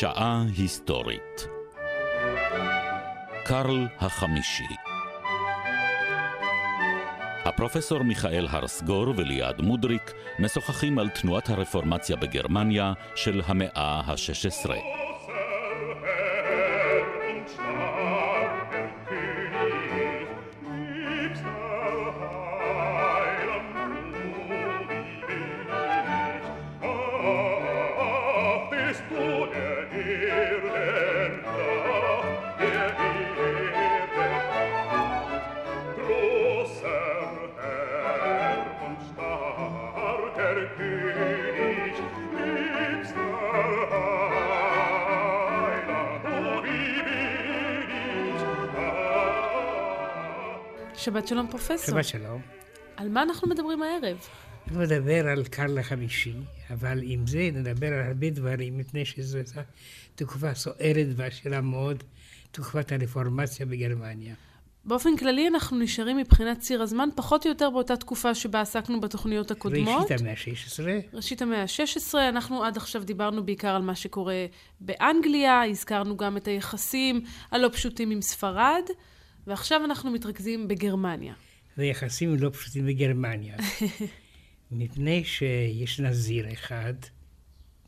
[0.00, 1.46] שעה היסטורית
[3.44, 4.74] קרל החמישי
[7.44, 14.70] הפרופסור מיכאל הרסגור וליעד מודריק משוחחים על תנועת הרפורמציה בגרמניה של המאה ה-16.
[51.26, 51.86] שבת שלום פרופסור.
[51.86, 52.40] שבת שלום.
[52.96, 54.16] על מה אנחנו מדברים הערב?
[54.68, 56.34] אני מדבר על קרל החמישי,
[56.70, 59.38] אבל עם זה נדבר על הרבה דברים, מפני שזו
[60.14, 62.04] תקופה סוערת ועשירה מאוד,
[62.50, 64.34] תקופת הרפורמציה בגרמניה.
[64.84, 69.50] באופן כללי אנחנו נשארים מבחינת ציר הזמן פחות או יותר באותה תקופה שבה עסקנו בתוכניות
[69.50, 70.10] הקודמות.
[70.10, 71.16] ראשית המאה ה-16.
[71.16, 74.46] ראשית המאה ה-16, אנחנו עד עכשיו דיברנו בעיקר על מה שקורה
[74.80, 78.82] באנגליה, הזכרנו גם את היחסים הלא פשוטים עם ספרד.
[79.46, 81.34] ועכשיו אנחנו מתרכזים בגרמניה.
[81.78, 83.56] ויחסים לא פשוטים בגרמניה.
[84.70, 86.94] מפני שיש נזיר אחד,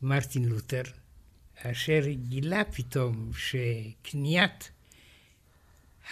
[0.01, 0.81] מרטין לותר,
[1.55, 4.71] אשר גילה פתאום שקניית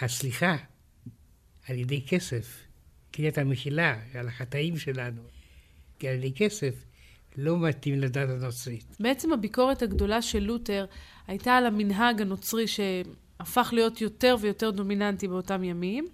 [0.01, 0.55] הסליחה
[1.67, 2.61] על ידי כסף,
[3.11, 5.21] קניית המחילה על החטאים שלנו,
[6.03, 6.73] על ידי כסף,
[7.37, 8.95] לא מתאים לדת הנוצרית.
[8.99, 10.85] בעצם הביקורת הגדולה של לותר
[11.27, 12.79] הייתה על המנהג הנוצרי ש...
[13.39, 16.05] הפך להיות יותר ויותר דומיננטי באותם ימים,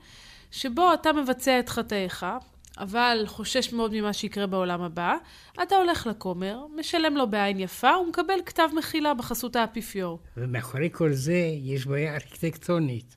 [0.51, 2.25] שבו אתה מבצע את חטאיך,
[2.77, 5.15] אבל חושש מאוד ממה שיקרה בעולם הבא,
[5.63, 10.19] אתה הולך לכומר, משלם לו בעין יפה ומקבל כתב מחילה בחסות האפיפיור.
[10.37, 13.15] ומאחורי כל זה יש בעיה ארכיטקטונית.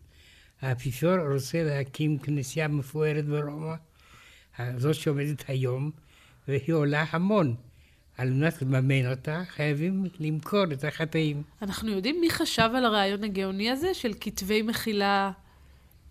[0.61, 3.75] האפיפיור רוצה להקים כנסייה מפוארת ברומא,
[4.77, 5.91] זאת שעומדת היום,
[6.49, 7.55] והיא עולה המון.
[8.19, 11.43] על מנת לממן אותה, חייבים למכור את החטאים.
[11.63, 15.31] אנחנו יודעים מי חשב על הרעיון הגאוני הזה של כתבי מחילה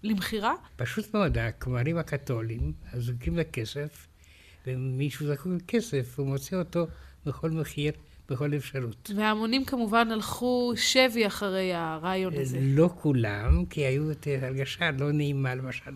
[0.04, 0.54] למכירה?
[0.76, 4.08] פשוט מאוד, הכמרים הקתולים זקוקים לכסף,
[4.68, 6.88] ומישהו זקוק לכסף, הוא מוצא אותו
[7.26, 7.92] בכל מחיר.
[8.30, 9.12] בכל אפשרות.
[9.16, 12.60] וההמונים כמובן הלכו שבי אחרי הרעיון הזה.
[12.62, 15.92] לא כולם, כי היו את הרגשה לא נעימה, למשל.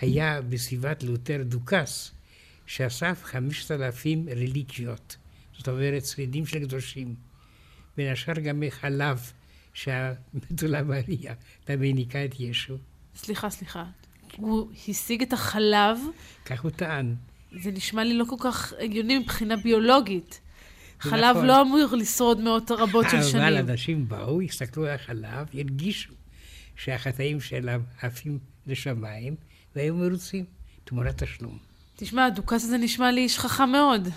[0.00, 2.12] היה בסביבת לותר דוכס,
[2.68, 5.16] שאסף חמשת אלפים רליקיות,
[5.58, 7.14] זאת אומרת שרידים של קדושים,
[7.96, 9.32] בין השאר גם מחלב
[9.74, 11.34] שהבתולה מריה
[11.64, 12.76] תמייניקה את ישו.
[13.16, 13.84] סליחה, סליחה.
[14.36, 15.98] הוא השיג את החלב?
[16.44, 17.14] כך הוא טען.
[17.62, 20.40] זה נשמע לי לא כל כך הגיוני מבחינה ביולוגית.
[21.00, 21.46] חלב נכון.
[21.46, 23.42] לא אמור לשרוד מאות רבות של שנים.
[23.42, 26.12] אבל אנשים באו, הסתכלו על החלב, הרגישו
[26.76, 29.36] שהחטאים שלהם עפים לשמיים,
[29.76, 30.44] והיו מרוצים
[30.84, 31.67] תמורת תשלום.
[32.00, 34.08] תשמע, הדוכס הזה נשמע לי איש חכם מאוד.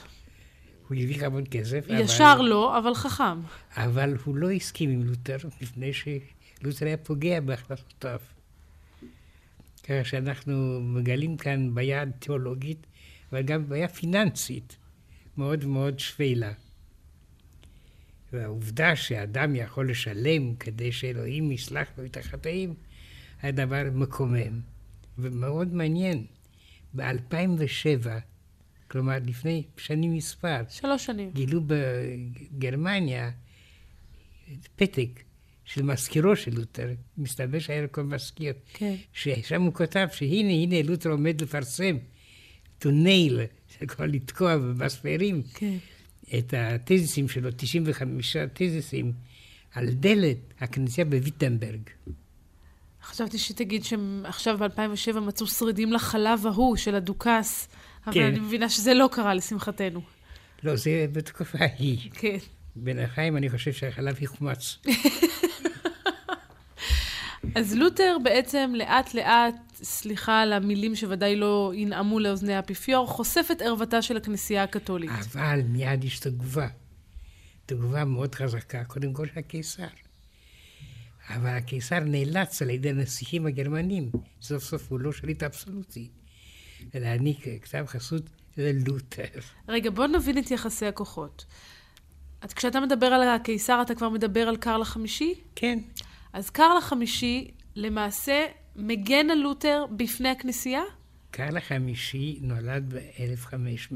[0.87, 1.85] הוא הרוויח המון כסף.
[1.89, 2.45] ישר אבל...
[2.45, 3.39] לא, אבל חכם.
[3.75, 8.19] אבל הוא לא הסכים עם לותר, מפני שלותר היה פוגע בהכנסותיו.
[9.83, 12.87] ככה שאנחנו מגלים כאן בעיה תיאולוגית,
[13.31, 14.75] אבל גם בעיה פיננסית
[15.37, 16.51] מאוד מאוד שפלה.
[18.33, 22.73] והעובדה שאדם יכול לשלם כדי שאלוהים יסלח לו את החטאים,
[23.41, 24.59] היה דבר מקומם
[25.17, 26.25] ומאוד מעניין.
[26.95, 28.07] ב-2007,
[28.87, 33.31] כלומר לפני שנים מספר, שלוש שנים, גילו בגרמניה
[34.75, 35.23] פתק
[35.65, 38.95] של מזכירו של לותר, מסתבר שהיה לו כל מזכיר, כן.
[39.13, 41.97] ששם הוא כתב שהנה, הנה לותר עומד לפרסם,
[42.81, 43.39] to nail,
[43.81, 45.77] יכול לתקוע במספרים, כן.
[46.37, 49.11] את התזיסים שלו, 95 תזיסים,
[49.71, 51.81] על דלת הכנסייה בוויטנברג.
[53.11, 57.67] חשבתי שתגיד שעכשיו ב-2007 מצאו שרידים לחלב ההוא של הדוכס,
[58.05, 58.23] אבל כן.
[58.23, 60.01] אני מבינה שזה לא קרה לשמחתנו.
[60.63, 62.11] לא, זה בתקופה ההיא.
[62.13, 62.37] כן.
[62.75, 64.77] בינתיים אני חושב שהחלב יחומץ.
[67.55, 73.61] אז לותר בעצם לאט לאט, סליחה על המילים שוודאי לא ינעמו לאוזני האפיפיור, חושף את
[73.61, 75.11] ערוותה של הכנסייה הקתולית.
[75.11, 76.67] אבל מיד יש תגובה.
[77.65, 79.83] תגובה מאוד חזקה, קודם כל של הקיסר.
[81.29, 86.09] אבל הקיסר נאלץ על ידי הנסיכים הגרמנים, סוף סוף הוא לא שליט אבסולוטי,
[86.93, 89.39] להעניק כתב חסות ללותר.
[89.67, 91.45] רגע, בוא נבין את יחסי הכוחות.
[92.41, 95.33] אז כשאתה מדבר על הקיסר, אתה כבר מדבר על קרל החמישי?
[95.55, 95.79] כן.
[96.33, 98.45] אז קרל החמישי למעשה
[98.75, 100.81] מגן על לותר בפני הכנסייה?
[101.31, 103.95] קרל החמישי נולד ב-1500,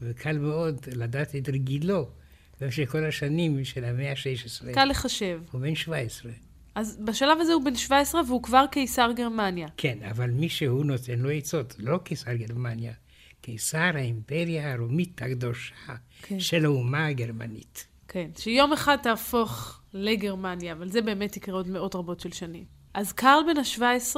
[0.00, 2.08] וקל מאוד לדעת את רגילו
[2.60, 4.74] במשך כל השנים של המאה ה-16.
[4.74, 5.40] קל לחשב.
[5.52, 6.32] הוא בן 17.
[6.74, 9.68] אז בשלב הזה הוא בן 17 והוא כבר קיסר גרמניה.
[9.76, 12.92] כן, אבל מי שהוא נותן לו עצות, לא קיסר גרמניה,
[13.40, 15.74] קיסר האימפריה הרומית הקדושה
[16.22, 16.40] כן.
[16.40, 17.86] של האומה הגרמנית.
[18.08, 22.64] כן, שיום אחד תהפוך לגרמניה, אבל זה באמת יקרה עוד מאות רבות של שנים.
[22.94, 24.16] אז קרל בן ה-17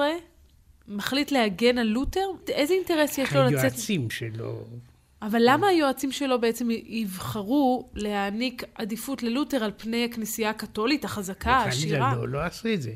[0.88, 2.26] מחליט להגן על לותר?
[2.48, 3.58] איזה אינטרס יש לו לצאת...
[3.58, 4.64] היועצים שלו,
[5.22, 12.16] אבל למה היועצים שלו בעצם יבחרו להעניק עדיפות ללותר על פני הכנסייה הקתולית החזקה, העשירה?
[12.16, 12.92] לא, לא עשו את זה.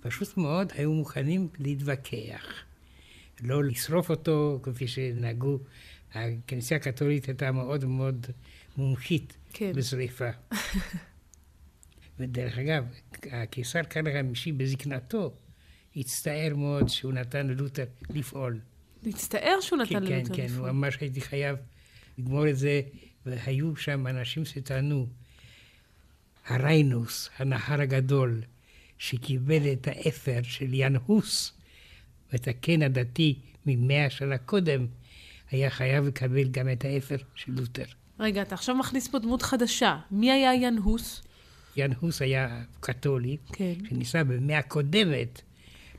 [0.00, 2.64] פשוט מאוד היו מוכנים להתווכח.
[3.42, 5.58] לא לשרוף אותו כפי שנהגו.
[6.14, 8.26] הכנסייה הקתולית הייתה מאוד מאוד
[8.76, 9.72] מומחית כן.
[9.74, 10.30] בשריפה.
[12.18, 12.84] ודרך אגב,
[13.32, 15.32] הקיסר קרל החמישי בזקנתו
[15.96, 18.60] הצטער מאוד שהוא נתן ללותר לפעול.
[19.02, 20.68] להצטער שהוא נתן כן, כן, ללותר כן, לפעול.
[20.68, 21.56] הוא ממש הייתי חייב
[22.18, 22.80] לגמור את זה,
[23.26, 25.06] והיו שם אנשים שטענו,
[26.46, 28.42] הריינוס, הנהר הגדול,
[28.98, 31.52] שקיבל את האפר של יאן הוס,
[32.32, 34.86] ואת הקן הדתי ממאה שנה קודם,
[35.50, 37.84] היה חייב לקבל גם את האפר של לותר.
[38.20, 39.98] רגע, אתה עכשיו מכניס פה דמות חדשה.
[40.10, 41.22] מי היה יאן הוס?
[41.76, 43.72] יאן הוס היה קתולי, כן.
[43.88, 45.42] שניסה במאה הקודמת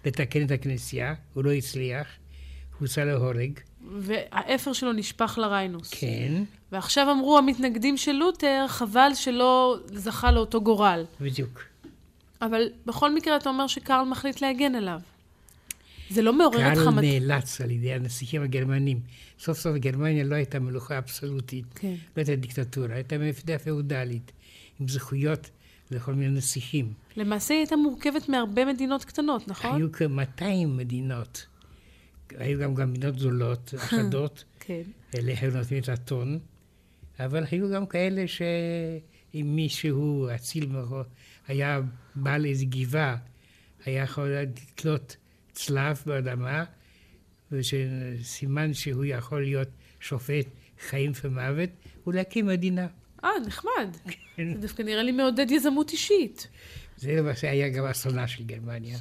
[0.06, 2.08] לתקן את הכנסייה, הוא לא הצליח,
[2.82, 3.60] הוצא להורג,
[3.98, 5.90] והאפר שלו נשפך לריינוס.
[5.92, 11.06] כן, ועכשיו אמרו המתנגדים של לותר, חבל שלא זכה לאותו גורל.
[11.22, 11.64] בדיוק.
[12.42, 15.00] אבל בכל מקרה אתה אומר שקרל מחליט להגן עליו.
[16.10, 17.04] זה לא מעורר קהל חמת...
[17.04, 19.00] נאלץ על ידי הנסיכים הגרמנים.
[19.40, 21.88] סוף סוף גרמניה לא הייתה מלוכה אבסולוטית, כן.
[21.88, 24.32] לא הייתה דיקטטורה, הייתה מפלגה פאודלית,
[24.80, 25.50] עם זכויות
[25.92, 26.94] לכל מיני נסיכים.
[27.18, 29.76] למעשה היא הייתה מורכבת מהרבה מדינות קטנות, נכון?
[29.76, 31.46] היו כ-200 מדינות.
[32.38, 34.82] היו גם, מדינות גדולות, אחדות, כן.
[35.16, 36.40] אלה היו נותנים את הטון,
[37.20, 41.06] אבל היו גם כאלה שאם מישהו, אציל מאוד,
[41.48, 41.82] היה
[42.16, 43.18] בא לאיזו גבעה,
[43.86, 45.16] היה יכול לתלות
[45.52, 46.64] צלב באדמה,
[47.52, 49.68] ושסימן שהוא יכול להיות
[50.00, 50.46] שופט
[50.90, 51.70] חיים ומוות,
[52.08, 52.88] ולהקים מדינה.
[53.24, 53.98] אה, נחמד.
[54.38, 56.48] זה דווקא נראה לי מעודד יזמות אישית.
[56.98, 58.98] זה למעשה היה גם אסונה של גרמניה.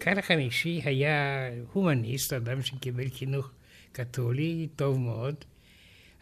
[0.00, 3.50] קרל החמישי היה הומניסט, אדם שקיבל חינוך
[3.92, 5.34] קתולי טוב מאוד,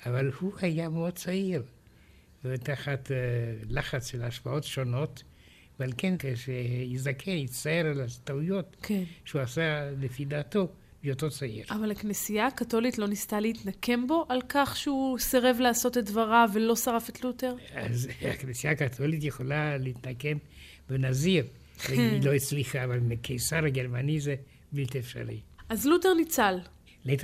[0.06, 1.62] אבל הוא היה מאוד צעיר,
[2.44, 3.10] ותחת uh,
[3.68, 5.22] לחץ של השפעות שונות,
[5.80, 9.02] ועל כן כשיזדקן, יצטער על הטעויות כן.
[9.24, 10.68] שהוא עשה לפי דעתו
[11.02, 11.64] בהיותו צעיר.
[11.70, 16.76] אבל הכנסייה הקתולית לא ניסתה להתנקם בו על כך שהוא סירב לעשות את דבריו ולא
[16.76, 17.54] שרף את לותר?
[17.74, 20.38] אז הכנסייה הקתולית יכולה להתנקם
[20.88, 21.46] בנזיר,
[21.88, 24.34] והיא לא הצליחה, אבל מקיסר הגרמני זה
[24.72, 25.40] בלתי אפשרי.
[25.68, 26.58] אז לותר ניצל.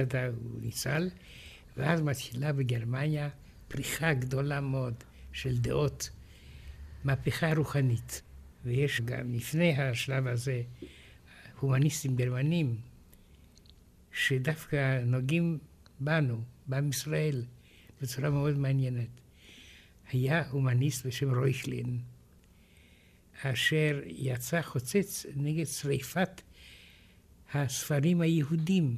[0.00, 1.10] עתה הוא ניצל,
[1.76, 3.28] ואז מתחילה בגרמניה
[3.68, 4.94] פריחה גדולה מאוד
[5.32, 6.10] של דעות,
[7.04, 8.22] מהפכה רוחנית.
[8.64, 10.62] ויש גם לפני השלב הזה
[11.60, 12.76] הומניסטים גרמנים,
[14.12, 15.58] שדווקא נוגעים
[16.00, 17.44] בנו, בעם ישראל,
[18.02, 19.08] בצורה מאוד מעניינת.
[20.12, 21.98] היה הומניסט בשם רויכלין,
[23.42, 26.40] אשר יצא חוצץ נגד שריפת
[27.54, 28.96] הספרים היהודים,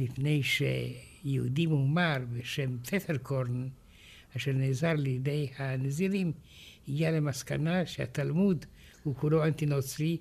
[0.00, 3.68] מפני שיהודי מומר בשם פפרקורן,
[4.36, 6.32] אשר נעזר לידי הנזירים,
[6.88, 8.66] הגיע למסקנה שהתלמוד
[9.02, 10.16] הוא כולו אנטי נוצרי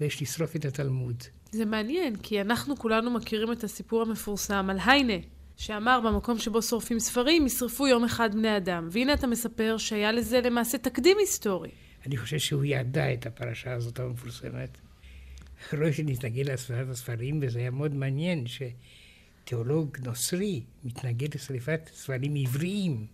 [0.00, 1.22] ויש לשרוף את התלמוד.
[1.52, 5.26] זה מעניין, כי אנחנו כולנו מכירים את הסיפור המפורסם על היינה,
[5.56, 8.88] שאמר במקום שבו שורפים ספרים, ישרפו יום אחד בני אדם.
[8.90, 11.70] והנה אתה מספר שהיה לזה למעשה תקדים היסטורי.
[12.06, 14.78] אני חושב שהוא ידע את הפרשה הזאת המפורסמת.
[15.78, 23.06] רוישן התנגד לשרפת הספרים, וזה היה מאוד מעניין שתיאולוג נוצרי מתנגד לשרפת ספרים עבריים.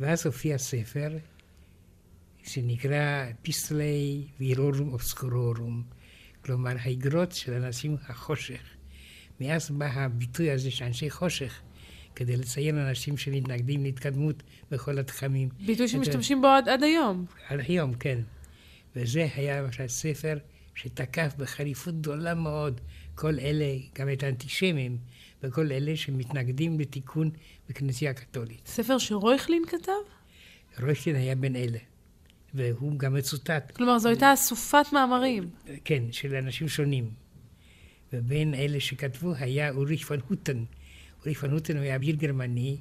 [0.00, 1.16] ואז הופיע ספר
[2.42, 5.82] שנקרא פיסלי וירורום אובסקורורום,
[6.44, 8.62] כלומר האגרות של אנשים החושך.
[9.40, 11.60] מאז בא הביטוי הזה של אנשי חושך,
[12.16, 15.48] כדי לציין אנשים שמתנגדים להתקדמות בכל התחמים.
[15.66, 17.24] ביטוי שמשתמשים בו עד, עד היום.
[17.48, 18.18] עד היום, כן.
[18.96, 20.38] וזה היה למשל ספר
[20.74, 22.80] שתקף בחריפות גדולה מאוד
[23.14, 24.98] כל אלה, גם את האנטישמים,
[25.42, 27.30] וכל אלה שמתנגדים לתיקון
[27.68, 28.66] בכנסייה הקתולית.
[28.66, 29.92] ספר שרויכלין כתב?
[30.82, 31.78] רויכלין היה בין אלה.
[32.54, 33.70] והוא גם מצוטט.
[33.70, 35.50] כלומר, זו הייתה אסופת מאמרים.
[35.84, 37.10] כן, של אנשים שונים.
[38.12, 40.64] ובין אלה שכתבו היה אוריך פון הוטן.
[41.24, 42.76] הוטן הוא היה אביר גרמני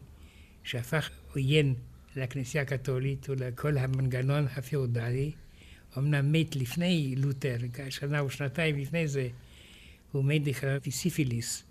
[0.63, 1.75] שהפך עוין
[2.15, 5.31] לכנסייה הקתולית ולכל המנגנון הפיאודלי.
[5.97, 7.57] אמנם מת לפני לותר,
[7.89, 9.27] שנה או שנתיים לפני זה,
[10.11, 11.63] הוא מת לחלת סיפיליס.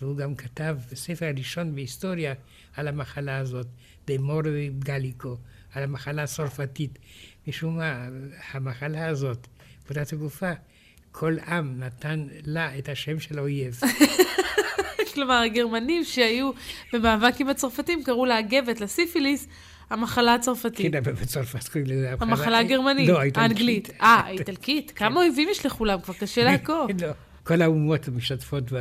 [0.00, 2.34] והוא גם כתב בספר הראשון בהיסטוריה
[2.74, 3.66] על המחלה הזאת,
[4.06, 4.42] במור
[4.78, 5.36] גליקו,
[5.72, 6.98] על המחלה הצרפתית.
[7.46, 8.08] משום מה,
[8.50, 9.46] המחלה הזאת,
[9.84, 10.52] פקודת הגופה,
[11.12, 13.80] כל עם נתן לה את השם של האויב.
[15.18, 16.50] כלומר, הגרמנים שהיו
[16.92, 19.48] במאבק עם הצרפתים קראו לאגבת, לסיפיליס,
[19.90, 20.92] המחלה הצרפתית.
[20.92, 23.50] כן, אבל בצרפת קוראים לזה המחלה הגרמנית, לא, האיטלקית.
[23.50, 23.90] האנגלית.
[24.00, 24.92] אה, האיטלקית.
[24.96, 26.00] כמה אויבים יש לכולם?
[26.00, 26.90] כבר קשה לעקוב.
[27.02, 27.08] לא,
[27.44, 28.72] כל האומות משתתפות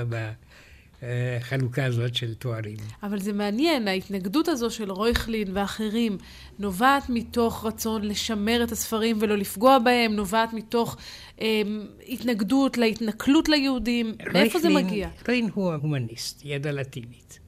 [1.02, 2.78] בחלוקה הזאת של תוארים.
[3.04, 6.18] אבל זה מעניין, ההתנגדות הזו של רויכלין ואחרים
[6.60, 10.98] נובעת מתוך רצון לשמר את הספרים ולא לפגוע בהם, נובעת מתוך
[11.42, 11.62] אה,
[12.08, 14.16] התנגדות להתנכלות ליהודים.
[14.34, 15.08] מאיפה זה מגיע?
[15.08, 17.40] רויכלין הוא ההומניסט, ידע לטינית.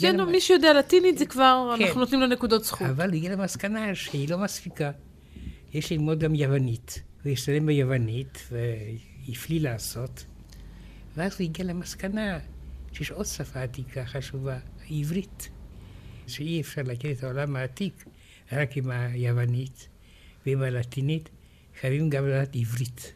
[0.00, 1.84] כן, מי שיודע לטינית זה כבר, כן.
[1.84, 2.88] אנחנו נותנים לו נקודות זכות.
[2.90, 4.90] אבל הגיע למסקנה שהיא לא מספיקה.
[5.74, 7.02] יש ללמוד גם יוונית.
[7.24, 10.24] הוא השתלם ביוונית והפליא לעשות.
[11.16, 12.38] ואז הוא הגיע למסקנה
[12.92, 15.48] שיש עוד שפה עתיקה חשובה, העברית.
[16.26, 18.04] שאי אפשר להכיר את העולם העתיק
[18.52, 19.88] רק עם היוונית
[20.46, 21.28] ועם הלטינית,
[21.80, 23.12] חייבים גם לדעת עברית.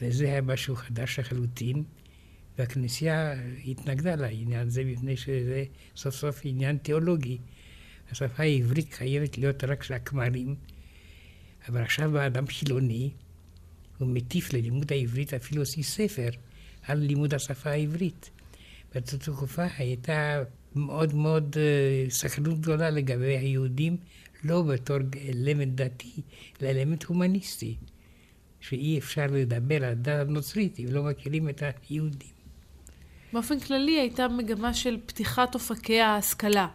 [0.00, 1.82] וזה היה משהו חדש לחלוטין,
[2.58, 3.34] והכנסייה
[3.64, 5.64] התנגדה לעניין הזה, מפני שזה
[5.96, 7.38] סוף סוף עניין תיאולוגי.
[8.10, 10.54] השפה העברית חייבת להיות רק של הכמרים,
[11.68, 13.10] אבל עכשיו בא אדם חילוני,
[13.98, 16.28] הוא מטיף ללימוד העברית, אפילו הוציא ספר
[16.90, 18.30] על לימוד השפה העברית.
[18.94, 20.42] באותה תקופה הייתה
[20.76, 23.96] מאוד מאוד uh, סכנות גדולה לגבי היהודים,
[24.44, 24.96] לא בתור
[25.28, 26.22] אלמנט דתי,
[26.62, 27.76] אלא אלמנט הומניסטי,
[28.60, 32.40] שאי אפשר לדבר על הדת הנוצרית אם לא מכירים את היהודים.
[33.32, 36.68] באופן כללי הייתה מגמה של פתיחת אופקי ההשכלה.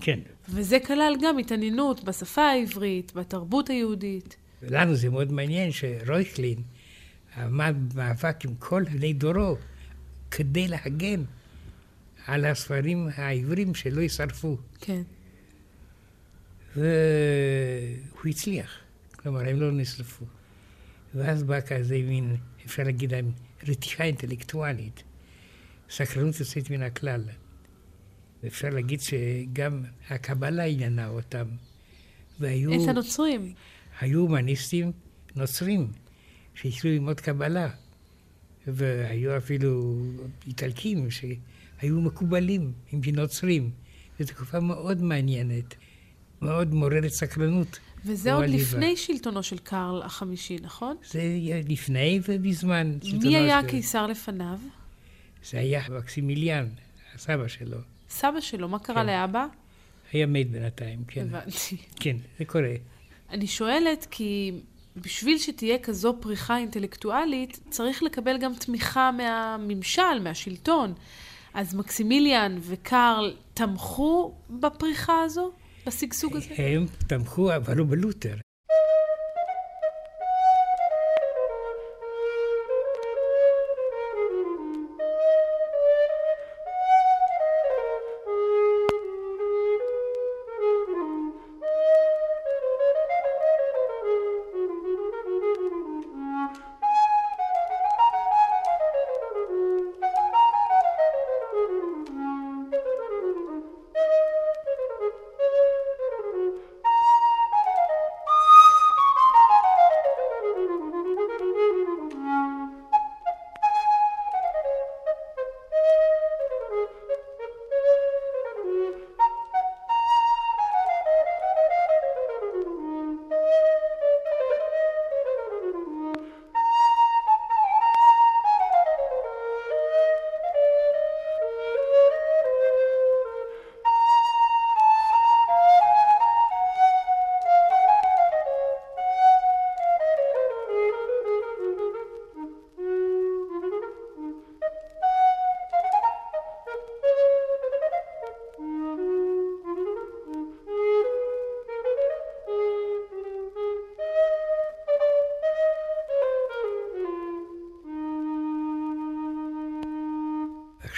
[0.00, 0.20] כן.
[0.48, 4.36] וזה כלל גם התעניינות בשפה העברית, בתרבות היהודית.
[4.62, 6.62] לנו זה מאוד מעניין שרויכלין
[7.36, 9.56] עמד במאבק עם כל בני דורו
[10.30, 11.22] כדי להגן
[12.26, 14.56] על הספרים העברים שלא יישרפו.
[14.80, 15.02] כן.
[16.76, 18.78] והוא הצליח,
[19.16, 20.24] כלומר, הם לא נשרפו.
[21.14, 23.12] ואז בא כזה מין, אפשר להגיד,
[23.68, 25.02] רתיחה אינטלקטואלית,
[25.90, 27.22] סקרנות יוצאת מן הכלל.
[28.42, 31.46] ואפשר להגיד שגם הקבלה עניינה אותם.
[32.40, 32.84] והיו...
[32.84, 33.52] את הנוצרים.
[34.00, 34.92] היו הומניסטים
[35.36, 35.92] נוצרים
[36.54, 37.68] שהתחילו ללמוד קבלה.
[38.66, 39.96] והיו אפילו
[40.46, 43.70] איטלקים שהיו מקובלים עם נוצרים.
[44.18, 45.74] זו תקופה מאוד מעניינת,
[46.42, 47.78] מאוד מעוררת סקרנות.
[48.04, 50.96] וזה עוד לפני שלטונו של קרל החמישי, נכון?
[51.10, 51.22] זה
[51.68, 54.58] לפני ובזמן מי היה הקיסר לפניו?
[55.50, 56.68] זה היה מקסימיליאן,
[57.14, 57.78] הסבא שלו.
[58.10, 59.06] סבא שלו, מה קרה כן.
[59.06, 59.46] לאבא?
[60.12, 61.26] היה מת בינתיים, כן.
[61.30, 61.76] הבנתי.
[62.00, 62.74] כן, זה קורה.
[63.30, 64.52] אני שואלת כי
[64.96, 70.94] בשביל שתהיה כזו פריחה אינטלקטואלית, צריך לקבל גם תמיכה מהממשל, מהשלטון.
[71.54, 75.52] אז מקסימיליאן וקרל תמכו בפריחה הזו?
[75.86, 76.54] בשגשוג הזה?
[76.56, 78.34] הם תמכו, אבל לא בלותר.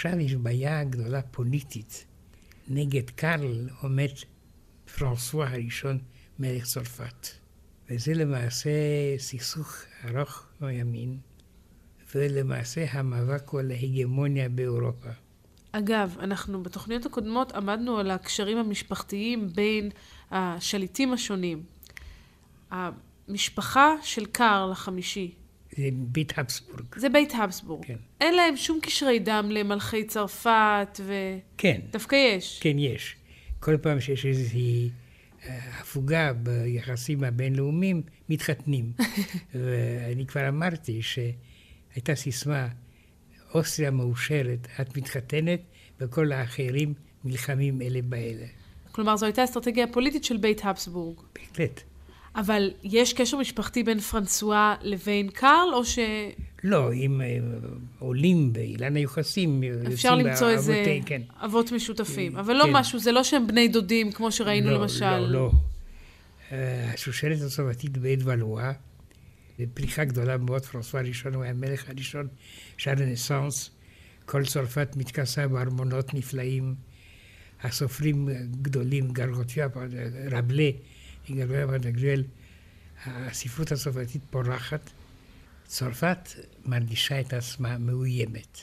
[0.04, 2.06] עכשיו יש בעיה גדולה פוליטית.
[2.68, 4.08] נגד קארל עומד
[4.98, 5.98] פרנסואה הראשון,
[6.38, 7.28] מלך צרפת.
[7.90, 8.70] וזה למעשה
[9.18, 11.18] סכסוך ארוך מימין,
[12.14, 15.08] ולמעשה המאבק הוא על ההגמוניה באירופה.
[15.72, 19.90] אגב, אנחנו בתוכניות הקודמות עמדנו על הקשרים המשפחתיים בין
[20.30, 21.62] השליטים השונים.
[22.70, 25.34] המשפחה של קארל החמישי,
[25.92, 26.84] בית הבסבורג.
[26.96, 27.84] זה בית הבסבורג.
[27.86, 27.96] כן.
[28.20, 31.12] אין להם שום קשרי דם למלכי צרפת, ו...
[31.58, 31.80] כן.
[31.90, 32.60] דווקא יש.
[32.62, 33.16] כן, יש.
[33.60, 34.90] כל פעם שיש איזושהי
[35.46, 38.92] אה, הפוגה ביחסים הבינלאומיים, מתחתנים.
[39.54, 42.68] ואני כבר אמרתי שהייתה סיסמה,
[43.54, 45.60] אוסטריה מאושרת, את מתחתנת,
[46.00, 46.94] וכל האחרים
[47.24, 48.46] נלחמים אלה באלה.
[48.92, 51.20] כלומר, זו הייתה אסטרטגיה פוליטית של בית הבסבורג.
[51.34, 51.82] בהחלט.
[52.36, 55.98] אבל יש קשר משפחתי בין פרנסואה לבין קארל, או ש...
[56.64, 57.38] לא, אם אה,
[57.98, 61.22] עולים באילן היוחסים, אפשר למצוא איזה באבותיהם, כן.
[61.44, 62.36] אבות משותפים.
[62.36, 62.70] אבל לא כן.
[62.72, 65.18] משהו, זה לא שהם בני דודים, כמו שראינו לא, למשל.
[65.18, 65.50] לא, לא.
[66.52, 68.72] אה, השושלת הצרפתית בעת ולואה,
[69.74, 72.28] פריחה גדולה מאוד, פרנסואה הראשון הוא המלך הראשון
[72.76, 73.70] של הרנסאנס.
[74.26, 76.74] כל צרפת מתכסה בארמונות נפלאים.
[77.62, 78.28] הסופרים
[78.62, 79.70] גדולים, גרגוטיאב,
[80.30, 80.70] רבלה,
[81.30, 82.24] גרגוטיאב ודגרל,
[83.06, 84.90] הספרות הצרפתית פורחת.
[85.64, 86.28] צרפת
[86.64, 88.58] מרגישה את עצמה מאוימת,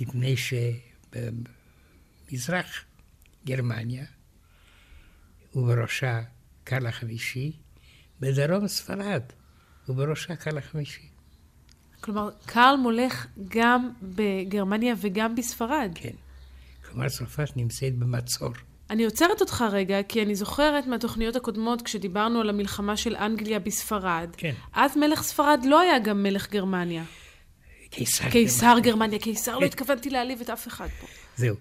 [0.00, 0.34] מפני
[2.26, 2.84] שבמזרח
[3.46, 4.04] גרמניה,
[5.54, 6.22] ובראשה
[6.64, 7.52] קרל החמישי,
[8.20, 9.22] בדרום ספרד,
[9.88, 11.08] ובראשה קרל החמישי.
[12.00, 15.90] כלומר, קארל מולך גם בגרמניה וגם בספרד.
[15.94, 16.14] כן.
[16.84, 18.52] כלומר, צרפת נמצאת במצור.
[18.90, 24.28] אני עוצרת אותך רגע, כי אני זוכרת מהתוכניות הקודמות, כשדיברנו על המלחמה של אנגליה בספרד.
[24.36, 24.54] כן.
[24.72, 27.04] אז מלך ספרד לא היה גם מלך גרמניה.
[27.90, 28.30] קיסר.
[28.30, 31.06] קיסר גרמניה, קיסר, לא התכוונתי להעליב את אף אחד פה.
[31.36, 31.56] זהו.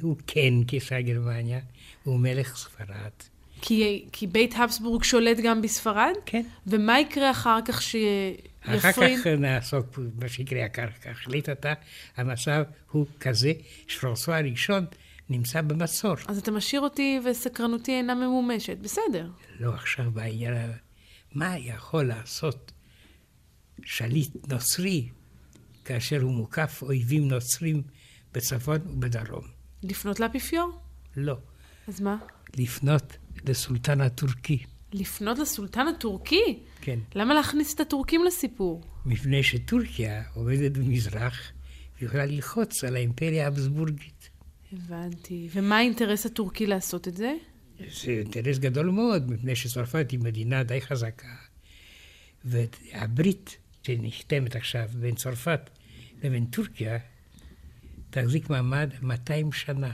[0.00, 1.60] הוא כן קיסר גרמניה,
[2.04, 3.10] הוא מלך ספרד.
[3.60, 6.12] כי, כי בית הבסבורג שולט גם בספרד?
[6.26, 6.42] כן.
[6.66, 9.18] ומה יקרה אחר כך אחר שיפריד?
[9.20, 11.28] כך נעסוק במה שיקרה אחר כך.
[11.28, 11.48] לעת
[12.16, 13.52] המצב הוא כזה
[13.88, 14.84] שפרנסואה הראשון
[15.32, 16.14] נמצא במצור.
[16.28, 18.78] אז אתה משאיר אותי וסקרנותי אינה ממומשת.
[18.78, 19.30] בסדר.
[19.60, 20.72] לא עכשיו בעניין,
[21.32, 22.72] מה יכול לעשות
[23.84, 25.08] שליט נוצרי
[25.84, 27.82] כאשר הוא מוקף אויבים נוצרים
[28.34, 29.44] בצפון ובדרום?
[29.82, 30.80] לפנות לאפיפיור?
[31.16, 31.36] לא.
[31.88, 32.16] אז מה?
[32.56, 33.16] לפנות
[33.48, 34.64] לסולטן הטורקי.
[34.92, 36.58] לפנות לסולטן הטורקי?
[36.80, 36.98] כן.
[37.14, 38.82] למה להכניס את הטורקים לסיפור?
[39.06, 41.52] מפני שטורקיה עומדת במזרח
[42.00, 44.30] ויכולה ללחוץ על האימפריה האבסבורגית.
[44.72, 45.48] הבנתי.
[45.52, 47.34] ומה האינטרס הטורקי לעשות את זה?
[47.78, 51.34] זה אינטרס גדול מאוד, מפני שצרפת היא מדינה די חזקה.
[52.44, 55.70] והברית שנחתמת עכשיו בין צרפת
[56.22, 56.98] לבין טורקיה
[58.10, 59.92] תחזיק מעמד 200 שנה,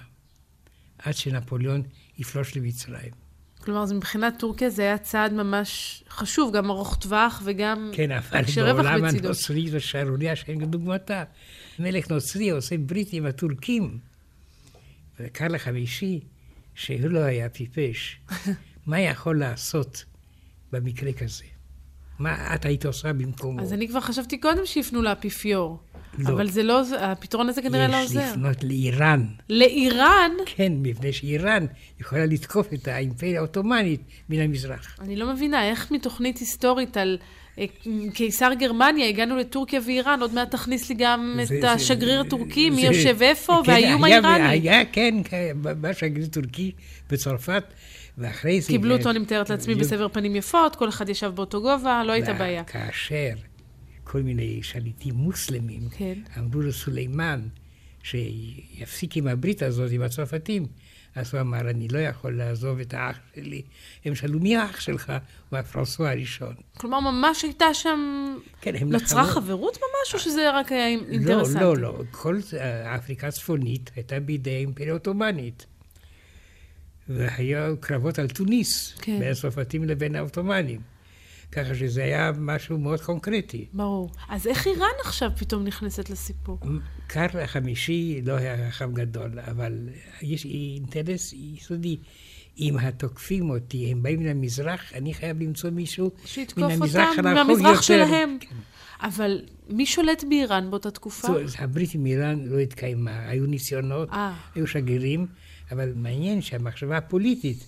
[0.99, 1.83] עד שנפוליאון
[2.19, 3.12] יפלוש למצרים.
[3.61, 8.43] כלומר, אז מבחינת טורקיה זה היה צעד ממש חשוב, גם ארוך טווח וגם כן, אבל
[8.57, 9.05] בעולם.
[9.05, 11.25] הנוצרי זו שערורייה שאין כדוגמתה.
[11.79, 13.99] מלך נוצרי עושה ברית עם הטורקים.
[15.20, 16.20] וקרל החמישי,
[16.74, 18.20] שהוא לא היה טיפש,
[18.87, 20.04] מה יכול לעשות
[20.72, 21.44] במקרה כזה?
[22.18, 23.61] מה את היית עושה במקומו?
[23.61, 25.78] אז אני כבר חשבתי קודם שיפנו לאפיפיור.
[26.18, 26.28] לא.
[26.28, 28.20] אבל זה לא, הפתרון הזה כנראה לא עוזר.
[28.20, 29.26] יש לפנות לאיראן.
[29.50, 30.31] לאיראן?
[30.46, 31.66] כן, מפני שאיראן
[32.00, 34.96] יכולה לתקוף את האימפריה העות'מאנית מן המזרח.
[35.00, 37.18] אני לא מבינה, איך מתוכנית היסטורית על
[38.14, 42.71] קיסר גרמניה הגענו לטורקיה ואיראן, עוד מעט תכניס לי גם זה, את זה, השגריר הטורקי,
[42.71, 44.49] מי יושב איפה, כן, והאיום היה, האיראני.
[44.49, 46.73] היה, כן, כן, בא שגריר טורקי
[47.11, 47.64] בצרפת.
[48.18, 48.68] ואחרי זה...
[48.68, 52.33] קיבלו אותו, אני מתארת לעצמי, בסבר פנים יפות, כל אחד ישב באותו גובה, לא הייתה
[52.33, 52.64] בעיה.
[52.64, 53.35] כאשר
[54.05, 56.14] כל מיני שליטים מוסלמים כן.
[56.38, 57.40] אמרו לסולימן
[58.11, 60.66] שיפסיק עם הברית הזאת, עם הצרפתים,
[61.14, 63.62] אז הוא אמר, אני לא יכול לעזוב את האח שלי.
[64.05, 65.09] הם שאלו, מי האח שלך?
[65.09, 66.55] הוא היה פרנסואה הראשון.
[66.77, 68.27] כלומר, ממש הייתה שם...
[68.61, 69.35] כן, הם נוצרה לחמו...
[69.35, 71.64] חברות ממש, או שזה רק היה אינטרסנטי?
[71.64, 72.05] לא, לא, לא.
[72.11, 72.38] כל
[72.97, 75.66] אפריקה הצפונית הייתה בידי האימפריה העות'מאנית.
[77.09, 79.18] והיו קרבות על תוניס, כן.
[79.18, 80.81] בין הצרפתים לבין העות'מאנים.
[81.53, 83.66] ככה שזה היה משהו מאוד קונקרטי.
[83.73, 84.11] ברור.
[84.29, 86.59] אז איך איראן עכשיו פתאום נכנסת לסיפור?
[87.09, 89.88] קארל החמישי לא היה חכם גדול, אבל
[90.23, 91.97] יש אינטרס יסודי.
[92.59, 96.11] אם התוקפים אותי, הם באים מן המזרח, אני חייב למצוא מישהו
[96.57, 97.44] מן המזרח הרחוק יותר.
[97.44, 98.38] מהמזרח שלהם.
[99.01, 101.29] אבל מי שולט באיראן באותה תקופה?
[101.59, 103.29] הברית עם איראן לא התקיימה.
[103.29, 104.14] היו ניסיונות, 아.
[104.14, 104.35] אה.
[104.55, 105.27] היו שגרירים,
[105.71, 107.66] אבל מעניין שהמחשבה הפוליטית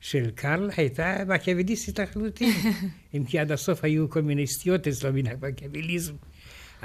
[0.00, 2.52] של קארל הייתה מקיאווליסטית לחלוטין.
[3.14, 6.14] אם כי עד הסוף היו כל מיני סטיות אצלו מן המקיאווליזם.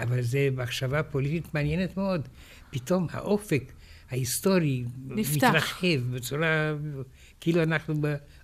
[0.03, 2.27] אבל זו מחשבה פוליטית מעניינת מאוד.
[2.69, 3.63] פתאום האופק
[4.11, 5.47] ההיסטורי נפתח.
[5.47, 6.73] מתרחב בצורה,
[7.39, 7.93] כאילו אנחנו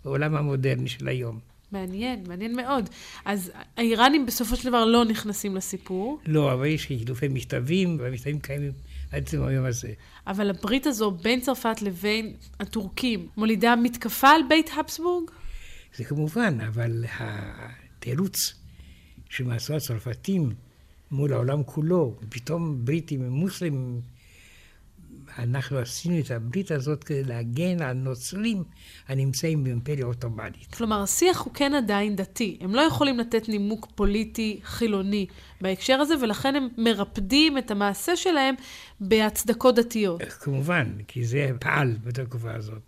[0.04, 1.40] בעולם המודרני של היום.
[1.72, 2.90] מעניין, מעניין מאוד.
[3.26, 6.20] אז האיראנים בסופו של דבר לא נכנסים לסיפור.
[6.26, 8.72] לא, אבל יש חילופי מכתבים, והמכתבים קיימים
[9.12, 9.94] עד עצם היום הזה.
[10.28, 15.32] אבל הברית הזו בין צרפת לבין הטורקים מולידה מתקפה על בית הפסבורג?
[15.96, 18.54] זה כמובן, אבל התירוץ
[19.30, 20.54] שמעשו הצרפתים
[21.12, 24.02] מול העולם כולו, פתאום בריטים ומוסלמים
[25.40, 28.64] אנחנו עשינו את הברית הזאת כדי להגן על נוצרים
[29.08, 30.76] הנמצאים באימפריה עות'מאנית.
[30.76, 32.58] כלומר, השיח הוא כן עדיין דתי.
[32.62, 35.26] הם לא יכולים לתת נימוק פוליטי חילוני
[35.62, 38.56] בהקשר הזה, ולכן הם מרפדים את המעשה שלהם
[39.00, 40.22] בהצדקות דתיות.
[40.24, 42.82] כמובן, כי זה פעל בתקופה הזאת.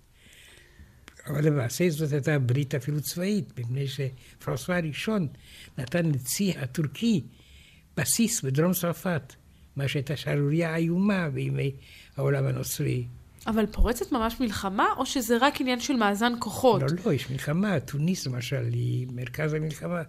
[1.28, 5.28] אבל למעשה זאת הייתה ברית אפילו צבאית, מפני שפרנסואה הראשון
[5.78, 7.24] נתן לצי הטורקי
[7.98, 9.34] בסיס בדרום צרפת,
[9.76, 11.72] מה שהייתה שערורייה איומה בימי
[12.18, 13.06] העולם הנוצרי.
[13.48, 16.82] אבל פורצת ממש מלחמה, או שזה רק עניין של מאזן כוחות?
[16.82, 17.80] לא, לא, יש מלחמה.
[17.80, 20.02] תוניס, למשל, היא מרכז המלחמה.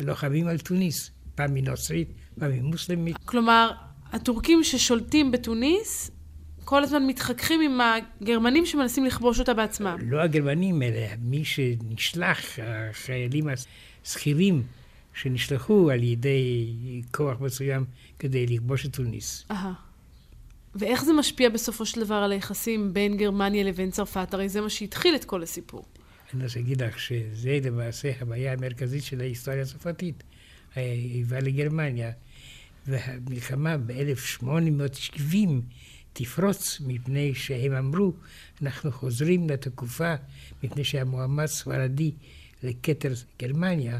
[0.00, 3.16] לוחמים על תוניס, פעם מנוצרית, פעם ממוסלמית.
[3.24, 3.70] כלומר,
[4.12, 6.10] הטורקים ששולטים בתוניס,
[6.64, 9.96] כל הזמן מתחככים עם הגרמנים שמנסים לכבוש אותה בעצמם.
[10.02, 13.46] לא הגרמנים, אלא מי שנשלח, החיילים
[14.04, 14.62] השכירים
[15.14, 16.66] שנשלחו על ידי
[17.10, 17.84] כוח מסוים
[18.18, 19.44] כדי לכבוש את תוניס.
[19.50, 19.72] אהה.
[20.74, 24.34] ואיך זה משפיע בסופו של דבר על היחסים בין גרמניה לבין צרפת?
[24.34, 25.84] הרי זה מה שהתחיל את כל הסיפור.
[26.34, 30.22] אני רוצה להגיד לך שזה למעשה הבעיה המרכזית של ההיסטוריה הצרפתית,
[30.74, 32.10] האיבה לגרמניה.
[32.86, 35.48] והמלחמה ב-1870
[36.12, 38.12] תפרוץ מפני שהם אמרו,
[38.62, 40.14] אנחנו חוזרים לתקופה,
[40.62, 42.12] מפני שהמועמד ספרדי
[42.62, 43.98] לכתר גרמניה,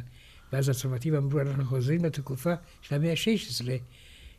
[0.52, 3.64] ואז הצרפתים אמרו, אנחנו חוזרים לתקופה של המאה ה-16.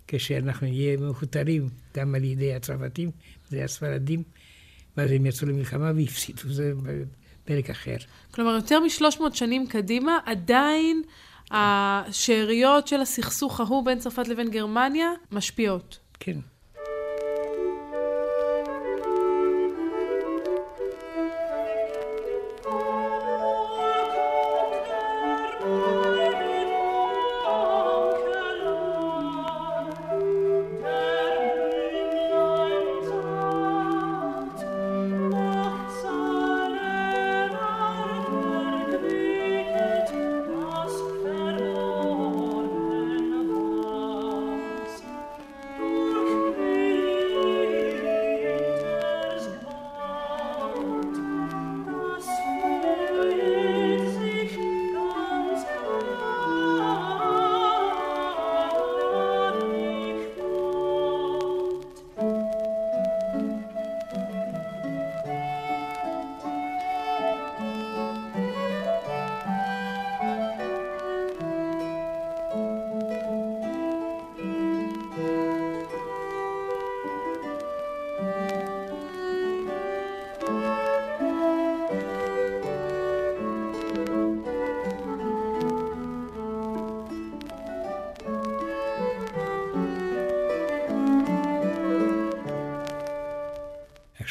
[0.07, 3.11] כשאנחנו נהיה מכותרים גם על ידי הצרפתים,
[3.49, 4.23] זה הספרדים,
[4.97, 6.73] ואז הם יצאו למלחמה והפסידו, זה
[7.45, 7.95] פרק אחר.
[8.31, 11.01] כלומר, יותר משלוש מאות שנים קדימה, עדיין
[11.51, 15.99] השאריות של הסכסוך ההוא בין צרפת לבין גרמניה משפיעות.
[16.19, 16.37] כן.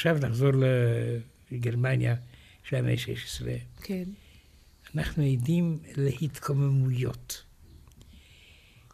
[0.01, 0.51] עכשיו נחזור
[1.51, 2.15] לגרמניה
[2.65, 3.45] של המאה ה-16.
[3.83, 4.05] כן.
[4.95, 7.45] אנחנו עדים להתקוממויות.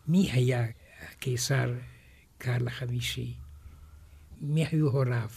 [0.08, 0.66] מי היה
[1.02, 1.74] הקיסר
[2.38, 3.34] קרל החמישי?
[4.40, 5.28] מי היו הוריו?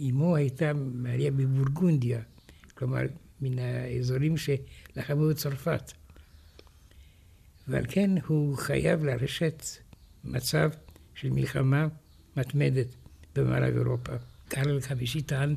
[0.00, 2.20] אמו הייתה מריה בבורגונדיה,
[2.74, 3.02] כלומר,
[3.40, 5.92] מן האזורים שלחמו בצרפת.
[7.66, 9.62] ועל כן הוא חייב לרשת
[10.24, 10.70] מצב
[11.14, 11.86] של מלחמה
[12.38, 12.86] מתמדת
[13.34, 14.12] במערב אירופה.
[14.48, 15.54] קרל החמישי טען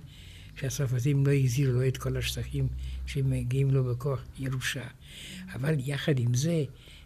[0.55, 2.67] שהצרפתים לא הזהירו לו את כל השטחים
[3.05, 4.87] שמגיעים לו בכוח ירושה.
[5.53, 6.63] אבל יחד עם זה,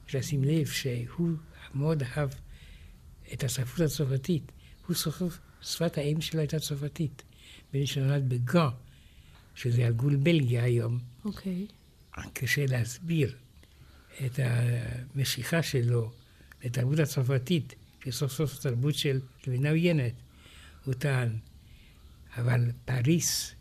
[0.09, 1.31] יש לשים לב שהוא
[1.75, 2.29] מאוד אהב
[3.33, 4.51] את הספרות הצרפתית.
[4.87, 7.23] הוא סוף שפת האם שלו הייתה צרפתית.
[7.73, 8.67] בן שנולד בגן,
[9.55, 10.99] שזה על גבול בלגיה היום.
[11.25, 11.67] אוקיי.
[12.33, 13.35] קשה להסביר
[14.25, 16.11] את המשיכה שלו
[16.63, 20.13] לתרבות הצרפתית, שסוף סוף תרבות של מדינה עוינת,
[20.85, 21.29] הוא טען.
[22.37, 23.55] אבל פריס,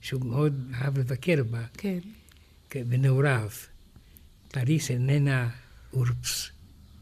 [0.00, 1.98] שהוא מאוד אהב לבקר בה, כן.
[2.74, 3.50] בנעוריו,
[4.52, 5.50] פריס איננה
[5.92, 6.50] אורבס,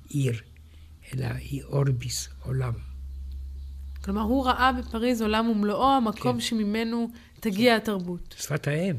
[0.08, 0.40] עיר,
[1.12, 2.72] אלא היא אורביס, עולם.
[4.04, 6.40] כלומר, הוא ראה בפריז עולם ומלואו, המקום כן.
[6.40, 8.34] שממנו תגיע התרבות.
[8.38, 8.96] שפת האם,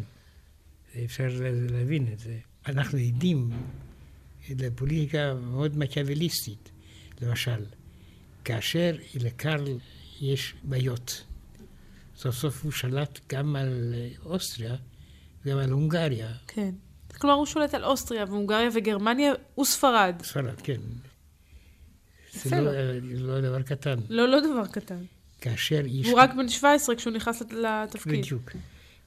[1.06, 1.30] אפשר
[1.70, 2.40] להבין את זה.
[2.68, 3.50] אנחנו עדים
[4.50, 6.70] לפוליטיקה מאוד מקיאווליסטית.
[7.22, 7.66] למשל,
[8.46, 9.78] כאשר לקרל
[10.22, 11.24] יש בעיות,
[12.18, 13.94] סוף סוף הוא שלט גם על
[14.26, 14.76] אוסטריה
[15.46, 16.34] וגם על הונגריה.
[16.48, 16.72] כן.
[17.18, 20.16] כלומר, הוא שולט על אוסטריה והונגריה וגרמניה וספרד.
[20.24, 20.82] ספרד, כן.
[22.34, 22.62] זה.
[22.62, 22.72] לא,
[23.12, 24.00] לא דבר קטן.
[24.10, 25.04] לא, לא דבר קטן.
[25.42, 26.08] כאשר יש...
[26.08, 28.20] הוא רק בן 17 כשהוא נכנס לתפקיד.
[28.20, 28.52] בדיוק.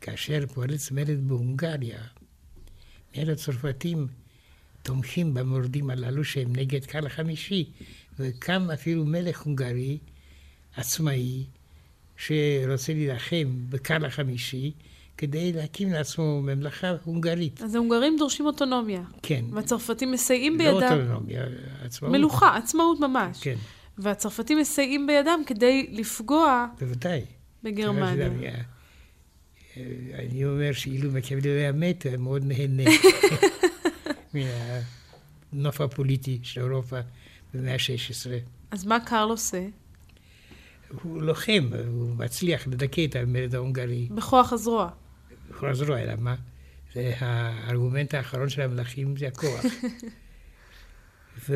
[0.01, 2.01] כאשר פורץ מרד בהונגריה,
[3.17, 4.07] מרד הצרפתים
[4.83, 7.71] תומכים במורדים הללו שהם נגד קרל החמישי,
[8.19, 9.99] וקם אפילו מלך הונגרי
[10.77, 11.45] עצמאי
[12.17, 14.73] שרוצה להילחם בקרל החמישי
[15.19, 17.63] כדי להקים לעצמו ממלכה הונגרית.
[17.63, 19.45] אז ההונגרים דורשים אוטונומיה, כן.
[19.53, 20.93] והצרפתים מסייעים לא בידם...
[20.93, 21.45] אוטונומיה,
[21.83, 22.13] עצמאות.
[22.13, 23.39] מלוכה, עצמאות ממש.
[23.41, 23.57] כן,
[23.99, 27.25] והצרפתים מסייעים בידם כדי לפגוע בוודאי.
[27.63, 28.29] בגרמניה.
[30.15, 32.91] אני אומר שאילו מקיאוולי היה מת, הוא היה מאוד נהנה
[35.53, 36.97] מהנוף הפוליטי של אירופה
[37.57, 38.31] במאה ה-16.
[38.71, 39.67] אז מה קרל עושה?
[41.03, 44.09] הוא לוחם, הוא מצליח לדכא את המרד ההונגרי.
[44.11, 44.91] בכוח הזרוע.
[45.51, 46.35] בכל הזרוע, אלא מה?
[46.95, 49.65] זה הארגומנט האחרון של המלכים, זה הכוח.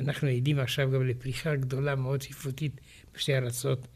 [0.00, 2.80] ואנחנו עדים עכשיו גם לפריחה גדולה מאוד ספרותית
[3.14, 3.88] בשתי ארצות,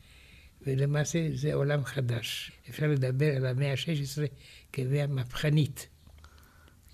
[0.67, 2.53] ולמעשה זה עולם חדש.
[2.71, 4.23] אפשר לדבר על המאה ה-16
[4.73, 5.89] כמאה מהפכנית.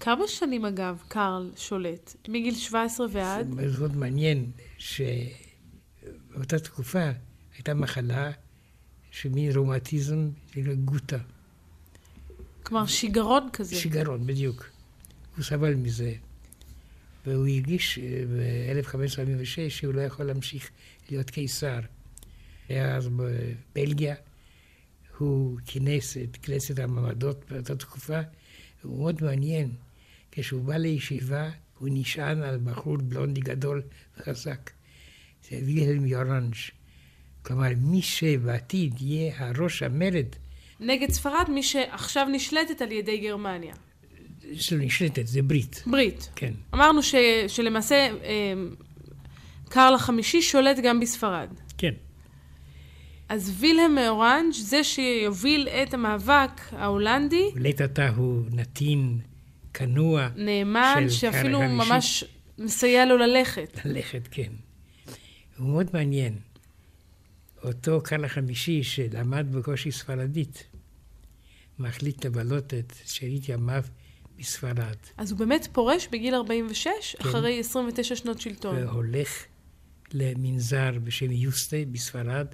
[0.00, 2.16] כמה שנים, אגב, קרל שולט?
[2.28, 3.48] מגיל 17 ועד?
[3.50, 7.10] זה מאוד מעניין שבאותה תקופה
[7.54, 8.30] הייתה מחלה
[9.10, 11.18] שמין רומטיזם, שנקרא גוטה.
[12.62, 13.76] כלומר, שיגרון כזה.
[13.76, 14.66] שיגרון, בדיוק.
[15.36, 16.14] הוא סבל מזה.
[17.26, 20.70] והוא הרגיש ב-1546 שהוא לא יכול להמשיך
[21.10, 21.80] להיות קיסר.
[22.68, 24.14] היה אז בבלגיה,
[25.18, 28.20] הוא כינס את כנסת המעמדות באותה תקופה.
[28.82, 29.70] הוא מאוד מעניין.
[30.32, 33.82] כשהוא בא לישיבה, הוא נשען על בחור בלונדי גדול
[34.18, 34.70] וחזק.
[35.50, 36.54] זה וילהלם יורנג'.
[37.42, 40.26] כלומר, מי שבעתיד יהיה הראש המרד,
[40.80, 43.74] נגד ספרד, מי שעכשיו נשלטת על ידי גרמניה.
[44.44, 45.82] יש לו נשלטת, זה ברית.
[45.86, 46.30] ברית.
[46.36, 46.52] כן.
[46.74, 47.14] אמרנו ש,
[47.48, 48.52] שלמעשה אה,
[49.68, 51.48] קרל החמישי שולט גם בספרד.
[51.78, 51.94] כן.
[53.28, 59.18] אז וילהם מאורנג' זה שיוביל את המאבק ההולנדי, לעת עתה הוא נתין,
[59.78, 61.60] כנוע, נאמן, שאפילו.
[61.60, 62.24] ממש
[62.58, 63.78] מסייע לו ללכת.
[63.84, 64.52] ללכת, כן.
[65.58, 66.34] הוא מאוד מעניין.
[67.64, 70.64] אותו קרל החמישי שלמד בקושי ספרדית,
[71.78, 73.82] מחליט לבלות את שארית ימיו
[74.38, 76.86] בספרד, אז הוא באמת פורש בגיל 46,
[77.18, 77.28] כן.
[77.28, 78.76] אחרי 29 שנות שלטון.
[78.76, 79.44] והולך
[80.12, 82.46] למנזר בשם יוסטה בספרד,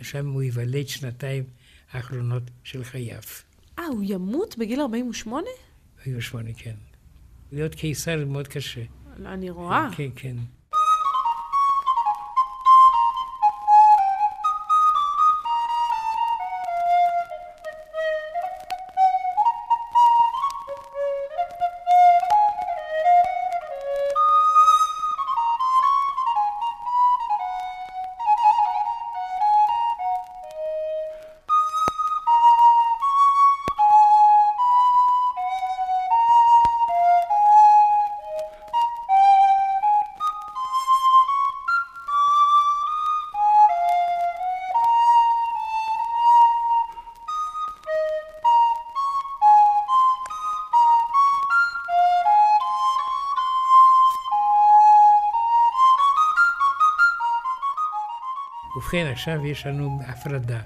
[0.00, 1.44] ושם הוא את שנתיים
[1.90, 3.22] האחרונות של חייו.
[3.78, 5.46] אה, הוא ימות בגיל 48?
[6.04, 6.74] היו שמונה, כן.
[7.52, 8.82] להיות קיסר מאוד קשה.
[9.26, 9.88] אני רואה.
[9.96, 10.36] כן, כן.
[58.94, 60.62] ובכן, עכשיו יש לנו הפרדה.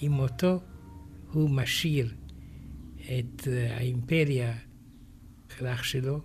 [0.00, 0.60] עם מותו
[1.32, 2.14] הוא משאיר
[3.00, 4.54] את אה, האימפריה
[5.58, 6.20] של אח שלו,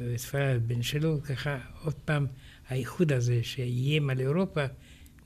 [0.00, 2.26] ואת ספרד בן שלו, ככה עוד פעם
[2.68, 4.64] האיחוד הזה שאיים על אירופה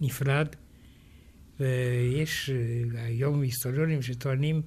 [0.01, 0.49] נפרד,
[1.61, 4.63] ויש אה, היום היסטוריונים שטוענים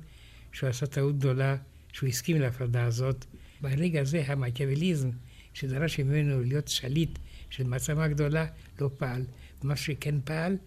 [0.52, 1.56] שהוא עשה טעות גדולה,
[1.94, 3.26] שהוא הסכים להפרדה הזאת.
[3.62, 5.10] ברגע הזה המקיאווליזם
[5.54, 7.20] שדרש ממנו להיות שליט
[7.52, 8.46] של מעצמה גדולה
[8.82, 9.26] לא פעל.
[9.64, 10.58] מה שכן פעל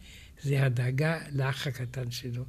[0.43, 2.45] זה הדאגה לאח הקטן שלו.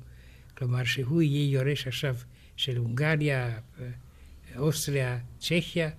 [0.58, 2.16] כלומר שהוא יהיה יורש עכשיו
[2.56, 3.60] של הונגריה,
[4.58, 5.90] אוסטריה, צ'כיה,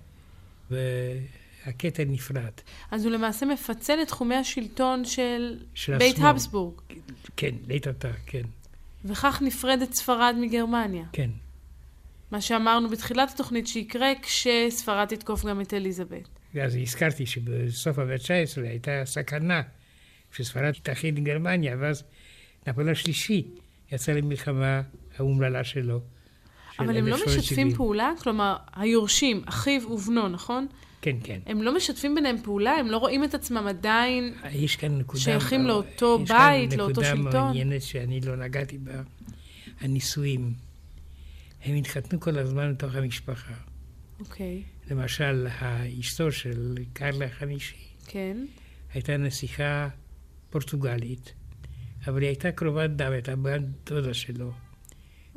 [0.71, 2.51] והקטע נפרד.
[2.91, 6.29] אז הוא למעשה מפצל את תחומי השלטון של, של בית השמאל.
[6.29, 6.73] הבסבורג.
[7.37, 8.43] כן, לית עתה, כן.
[9.05, 11.05] וכך נפרדת ספרד מגרמניה.
[11.11, 11.29] כן.
[12.31, 16.36] מה שאמרנו בתחילת התוכנית שיקרה כשספרד תתקוף גם את אליזבת.
[16.53, 19.61] ואז הזכרתי שבסוף המאה ה-19 הייתה סכנה
[20.31, 22.03] שספרד תתאחד עם גרמניה, ואז
[22.67, 23.47] נפוליאון השלישי
[23.91, 24.81] יצא למלחמה
[25.17, 26.01] האומללה שלו.
[26.79, 28.11] אבל הם לא משתפים פעולה?
[28.21, 30.67] כלומר, היורשים, אחיו ובנו, נכון?
[31.01, 31.39] כן, כן.
[31.45, 32.71] הם לא משתפים ביניהם פעולה?
[32.71, 35.19] הם לא רואים את עצמם עדיין יש כאן נקודה...
[35.19, 37.03] שייכים לאותו בית, לאותו שלטון?
[37.03, 39.01] יש כאן נקודה מעניינת שאני לא נגעתי בה.
[39.79, 40.53] הנישואים.
[41.63, 43.53] הם התחתנו כל הזמן בתוך המשפחה.
[44.19, 44.63] אוקיי.
[44.65, 44.76] Okay.
[44.91, 45.47] למשל,
[45.99, 47.75] אשתו של קרלה החמישי.
[48.07, 48.37] כן.
[48.93, 49.89] הייתה נסיכה
[50.49, 51.33] פורטוגלית,
[52.07, 54.51] אבל היא הייתה קרובת דם, הייתה בת דודה שלו.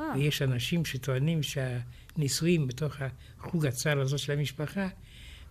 [0.00, 0.12] אה.
[0.14, 2.96] ויש אנשים שטוענים שהנישואים בתוך
[3.38, 4.88] החוג הצר הזאת של המשפחה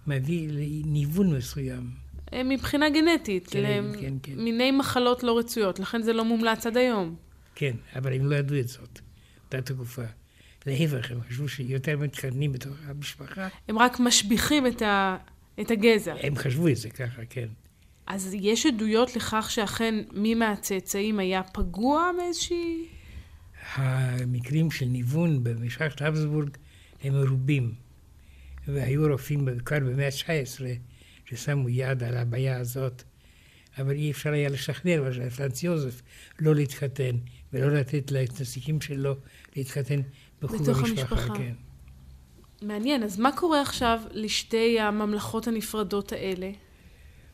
[0.07, 1.91] מביא לניוון מסוים.
[2.33, 4.31] אה, מבחינה גנטית, כן, כן, כן.
[4.31, 7.15] למיני מחלות לא רצויות, לכן זה לא מומלץ עד היום.
[7.55, 8.99] כן, אבל הם לא ידעו את זאת,
[9.45, 10.05] אותה תקופה.
[10.69, 13.47] להפך, הם חשבו שיותר מתקדמים בתוך המשפחה.
[13.67, 15.17] הם רק משביחים את, ה...
[15.61, 16.15] את הגזע.
[16.21, 17.47] הם חשבו את זה ככה, כן.
[18.07, 22.85] אז יש עדויות לכך שאכן מי מהצאצאים היה פגוע מאיזושהי...
[23.75, 26.49] המקרים של ניוון במשפחת הבסבורג
[27.03, 27.73] הם מרובים.
[28.67, 30.61] והיו רופאים בעיקר במאה ה-19
[31.25, 33.03] ששמו יד על הבעיה הזאת,
[33.77, 36.01] אבל אי אפשר היה לשכנע, למשל, פרנץ יוזף,
[36.39, 37.15] לא להתחתן,
[37.53, 39.15] ולא לתת לנסיכים שלו
[39.55, 40.01] להתחתן
[40.41, 40.87] בחוג המשפחה.
[40.87, 41.35] המשפחה.
[41.37, 41.53] כן.
[42.61, 46.51] מעניין, אז מה קורה עכשיו לשתי הממלכות הנפרדות האלה?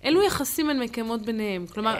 [0.04, 1.68] אילו יחסים הן מקיימות ביניהם?
[1.68, 1.98] כלומר...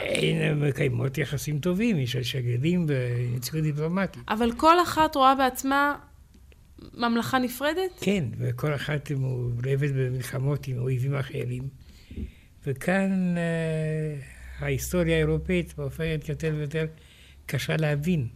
[0.50, 4.22] הן מקיימות יחסים טובים, יש שגרירים ונציגות דיפלומטית.
[4.28, 5.98] אבל כל אחת רואה בעצמה
[6.94, 7.90] ממלכה נפרדת?
[8.00, 11.68] כן, וכל אחת מעורבת במלחמות עם אויבים אחרים.
[12.66, 14.16] וכאן אה,
[14.58, 16.86] ההיסטוריה האירופאית הופכת יותר ויותר
[17.46, 18.28] קשה להבין,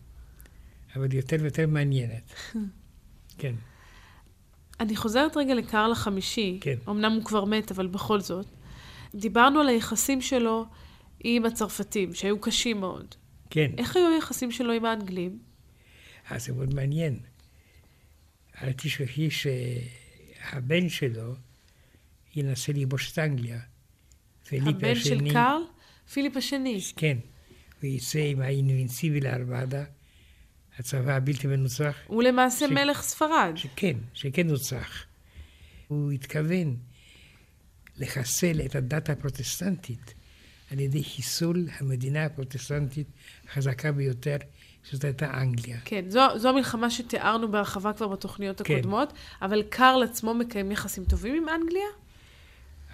[0.96, 2.33] אבל יותר ויותר מעניינת.
[3.38, 3.55] כן.
[4.81, 6.59] אני חוזרת רגע לקרל החמישי.
[6.61, 6.76] כן.
[6.88, 8.46] אמנם הוא כבר מת, אבל בכל זאת.
[9.14, 10.66] דיברנו על היחסים שלו
[11.24, 13.14] עם הצרפתים, שהיו קשים מאוד.
[13.50, 13.70] כן.
[13.79, 15.38] איך היו היחסים שלו עם האנגלים?
[16.31, 17.18] אז זה מאוד מעניין.
[18.62, 21.35] אל תשכחי שהבן שלו
[22.37, 23.61] ינסה לכבוש את אנגליה.
[24.53, 25.62] הבן השני, של קרל?
[26.12, 26.81] פיליפ השני.
[26.96, 27.18] כן.
[27.83, 29.85] הוא יצא עם האינבנסיבי לארמדה,
[30.81, 31.97] הצבא הבלתי מנוצח.
[32.07, 32.73] הוא למעשה ש...
[32.73, 33.53] מלך ספרד.
[33.57, 35.05] שכן, שכן נוצח.
[35.88, 36.77] הוא התכוון
[37.97, 40.14] לחסל את הדת הפרוטסטנטית
[40.71, 43.07] על ידי חיסול המדינה הפרוטסטנטית
[43.49, 44.37] החזקה ביותר,
[44.85, 45.79] שזאת הייתה אנגליה.
[45.85, 48.75] כן, זו, זו המלחמה שתיארנו בהרחבה כבר בתוכניות כן.
[48.75, 49.12] הקודמות,
[49.43, 51.87] אבל קארל עצמו מקיים יחסים טובים עם אנגליה?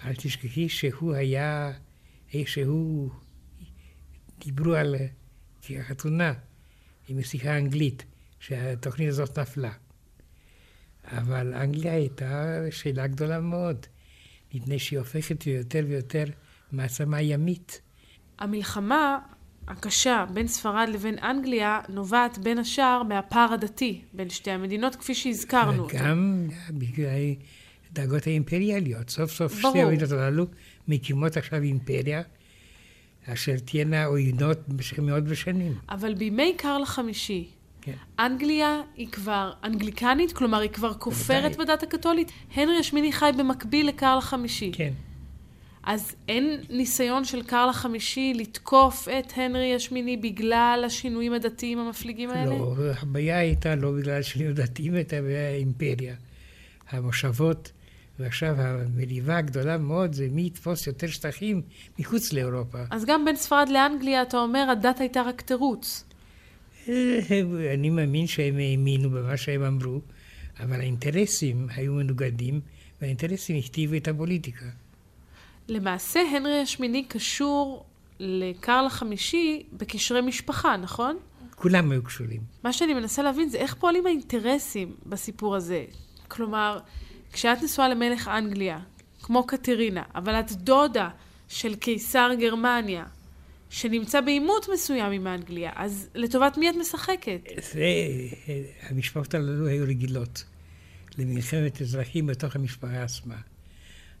[0.05, 1.71] אל תשכחי שהוא היה,
[2.45, 3.09] שהוא,
[4.39, 4.95] דיברו על
[5.69, 6.33] החתונה
[7.07, 8.05] עם נסיכה אנגלית,
[8.39, 9.71] שהתוכנית הזאת נפלה.
[11.11, 13.85] אבל אנגליה הייתה שאלה גדולה מאוד.
[14.53, 16.23] מפני שהיא הופכת יותר ויותר
[16.71, 17.81] מעצמה ימית.
[18.39, 19.19] המלחמה
[19.67, 25.87] הקשה בין ספרד לבין אנגליה נובעת בין השאר מהפער הדתי בין שתי המדינות, כפי שהזכרנו.
[25.87, 27.07] וגם בגלל
[27.91, 29.09] הדאגות האימפריאליות.
[29.09, 29.71] סוף סוף ברור.
[29.71, 30.45] שתי המדינות הללו
[30.87, 32.21] מקימות עכשיו אימפריה.
[33.33, 35.75] אשר תהיינה עוינות במשך מאות בשנים.
[35.89, 37.47] אבל בימי קרל החמישי,
[37.81, 37.93] כן.
[38.19, 42.31] אנגליה היא כבר אנגליקנית, כלומר היא כבר כופרת בדת הקתולית.
[42.55, 44.71] הנרי השמיני חי במקביל לקרל החמישי.
[44.73, 44.93] כן.
[45.83, 52.57] אז אין ניסיון של קרל החמישי לתקוף את הנרי השמיני בגלל השינויים הדתיים המפליגים האלה?
[52.57, 56.15] לא, הבעיה הייתה לא בגלל השינויים הדתיים, הייתה הבעיה האימפריה.
[56.89, 57.71] המושבות,
[58.19, 61.61] ועכשיו המריבה הגדולה מאוד זה מי יתפוס יותר שטחים
[61.99, 62.77] מחוץ לאירופה.
[62.89, 66.03] אז גם בין ספרד לאנגליה, אתה אומר, הדת הייתה רק תירוץ.
[67.73, 70.01] אני מאמין שהם האמינו במה שהם אמרו,
[70.59, 72.61] אבל האינטרסים היו מנוגדים,
[73.01, 74.65] והאינטרסים הכתיבו את הפוליטיקה.
[75.67, 77.85] למעשה, הנרי השמיני קשור
[78.19, 81.17] לקרל החמישי בקשרי משפחה, נכון?
[81.55, 82.41] כולם היו קשורים.
[82.63, 85.85] מה שאני מנסה להבין זה איך פועלים האינטרסים בסיפור הזה.
[86.27, 86.79] כלומר,
[87.33, 88.79] כשאת נשואה למלך אנגליה,
[89.21, 91.09] כמו קטרינה, אבל את דודה
[91.47, 93.05] של קיסר גרמניה,
[93.69, 97.39] שנמצא בעימות מסוים עם אנגליה, אז לטובת מי את משחקת?
[97.73, 97.85] זה,
[98.89, 100.43] המשפחות הללו היו רגילות
[101.17, 103.35] למלחמת אזרחים בתוך המשפחה עצמה.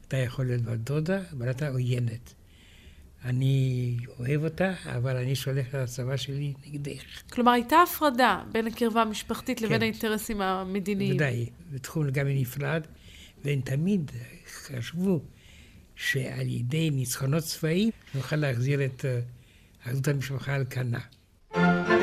[0.07, 2.33] אתה יכול להיות בת דודה, אבל אתה עוינת.
[3.25, 7.01] אני אוהב אותה, אבל אני שולח את הצבא שלי נגדך.
[7.31, 9.81] כלומר, הייתה הפרדה בין הקרבה המשפחתית לבין כן.
[9.81, 11.15] האינטרסים המדיניים.
[11.15, 12.81] ודאי, בתחום לגמרי נפרד,
[13.43, 14.11] והם תמיד
[14.47, 15.21] חשבו
[15.95, 19.19] שעל ידי ניצחונות צבאיים נוכל להחזיר את אה,
[19.85, 21.96] אחדות המשפחה על כנה.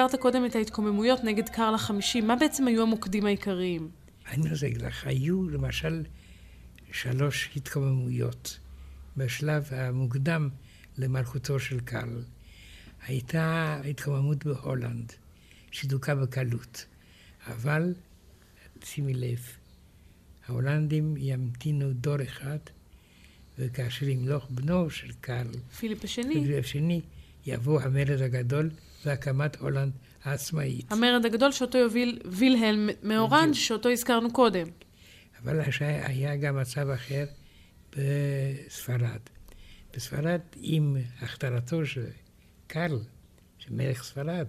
[0.00, 2.20] והזכרת קודם את ההתקוממויות נגד קרל החמישי.
[2.20, 3.90] מה בעצם היו המוקדים העיקריים?
[4.30, 6.04] אני רוצה להגיד לך, היו למשל
[6.92, 8.58] שלוש התקוממויות.
[9.16, 10.48] בשלב המוקדם
[10.98, 12.22] למלכותו של קרל
[13.06, 15.12] הייתה התקוממות בהולנד,
[15.70, 16.86] שדוכא בקלות.
[17.46, 17.94] אבל,
[18.84, 19.40] שימי לב,
[20.46, 22.58] ההולנדים ימתינו דור אחד,
[23.58, 26.34] וכאשר ימלוך בנו של קרל, פיליפ השני.
[26.34, 27.00] פיליפ השני,
[27.46, 28.70] יבוא המרד הגדול
[29.04, 29.92] והקמת הולנד
[30.24, 30.92] העצמאית.
[30.92, 33.52] המרד הגדול שאותו יוביל וילהלם מאורנג'.
[33.52, 34.66] שאותו הזכרנו קודם.
[35.42, 37.24] אבל היה גם מצב אחר
[37.96, 39.20] בספרד.
[39.94, 42.04] בספרד, עם הכתרתו של
[42.66, 42.98] קרל,
[43.58, 44.46] של מלך ספרד,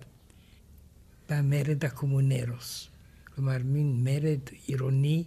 [1.30, 2.90] בא מרד הקומונרוס.
[3.36, 5.24] כלומר, מין מרד עירוני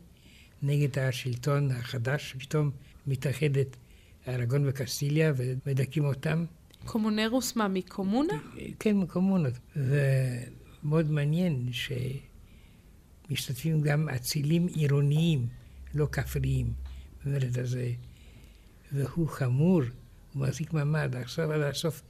[0.62, 2.70] נגד השלטון החדש, שפתאום
[3.06, 3.76] מתאחדת
[4.28, 6.44] ארגון וקסטיליה ומדכאים אותם.
[6.85, 8.32] קומונרוס מה, מקומונה?
[8.78, 9.53] כן, קומונות.
[9.76, 11.68] ומאוד מעניין
[13.30, 15.47] שמשתתפים גם אצילים עירוניים,
[15.95, 16.72] לא כפריים,
[17.24, 17.93] במרד הזה.
[18.93, 19.82] והוא חמור,
[20.32, 21.16] הוא מחזיק מעמד.
[21.16, 22.03] עכשיו עד הסוף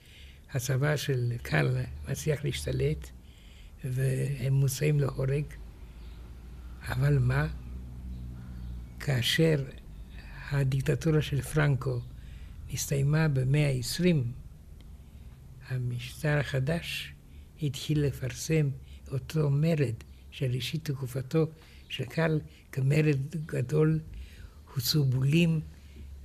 [0.53, 1.77] הצבא של קל
[2.09, 3.11] מצליח להשתלט,
[3.85, 5.45] והם מוצאים להורג.
[6.89, 7.47] אבל מה?
[9.01, 9.65] כאשר
[10.51, 12.01] הדיקטטורה של פרנקו
[12.73, 14.17] נסתיימה במאה ה-20,
[15.69, 17.13] המשטר החדש
[17.63, 18.69] התחיל לפרסם
[19.13, 19.95] אותו מרד
[20.31, 21.47] של ראשית תקופתו
[21.89, 22.41] של קרל
[22.73, 24.01] כמרד גדול,
[24.75, 25.61] הוצאו בולים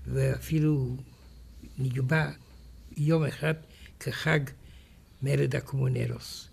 [0.05, 0.97] ואפילו
[1.77, 2.31] נקבע
[2.97, 3.53] יום אחד
[3.99, 4.39] כחג
[5.21, 6.49] מרד הקומונרוס.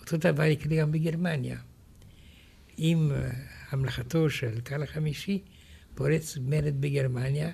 [0.00, 1.58] אותו דבר יקרה גם בגרמניה.
[2.76, 3.30] עם אה,
[3.70, 5.42] המלכתו של קרל החמישי
[5.94, 7.50] פורץ מרד בגרמניה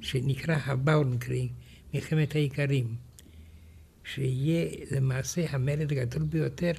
[0.00, 1.52] שנקרא הבאונקריג,
[1.94, 2.96] מלחמת האיכרים.
[4.04, 6.72] שיהיה למעשה המרד הגדול ביותר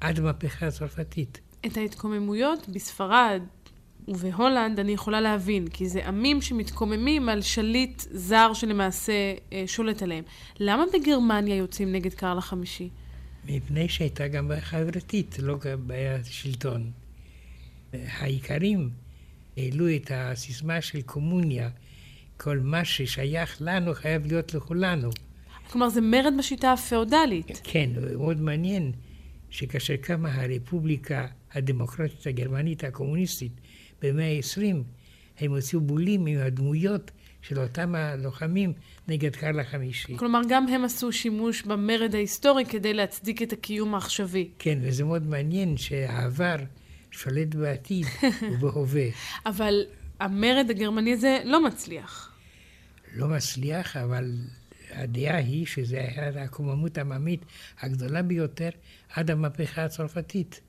[0.00, 1.40] עד המהפכה הצרפתית.
[1.66, 3.42] את ההתקוממויות בספרד
[4.08, 9.12] ובהולנד אני יכולה להבין, כי זה עמים שמתקוממים על שליט זר שלמעשה
[9.52, 10.24] אה, שולט עליהם.
[10.60, 12.88] למה בגרמניה יוצאים נגד קרל החמישי?
[13.44, 16.90] מפני שהייתה גם בעיה חברתית, לא גם בעיה שלטון.
[17.92, 18.90] האיכרים
[19.56, 21.70] העלו את הסיסמה של קומוניה,
[22.36, 25.10] כל מה ששייך לנו חייב להיות לכולנו.
[25.72, 27.60] כלומר, זה מרד בשיטה הפאודלית.
[27.64, 28.92] כן, מאוד מעניין
[29.50, 33.52] שכאשר קמה הרפובליקה הדמוקרטית הגרמנית הקומוניסטית
[34.02, 34.76] במאה ה-20,
[35.38, 37.10] הם הוציאו בולים עם הדמויות
[37.42, 38.72] של אותם הלוחמים
[39.08, 40.16] נגד קרל החמישי.
[40.16, 44.48] כלומר, גם הם עשו שימוש במרד ההיסטורי כדי להצדיק את הקיום העכשווי.
[44.58, 46.56] כן, וזה מאוד מעניין שהעבר
[47.10, 48.06] שולט בעתיד
[48.52, 49.06] ובהווה.
[49.46, 49.82] אבל
[50.20, 52.32] המרד הגרמני הזה לא מצליח.
[53.16, 54.34] לא מצליח, אבל
[54.92, 57.44] הדעה היא שזו הייתה הקוממות העממית
[57.80, 58.70] הגדולה ביותר
[59.14, 60.60] עד המהפכה הצרפתית.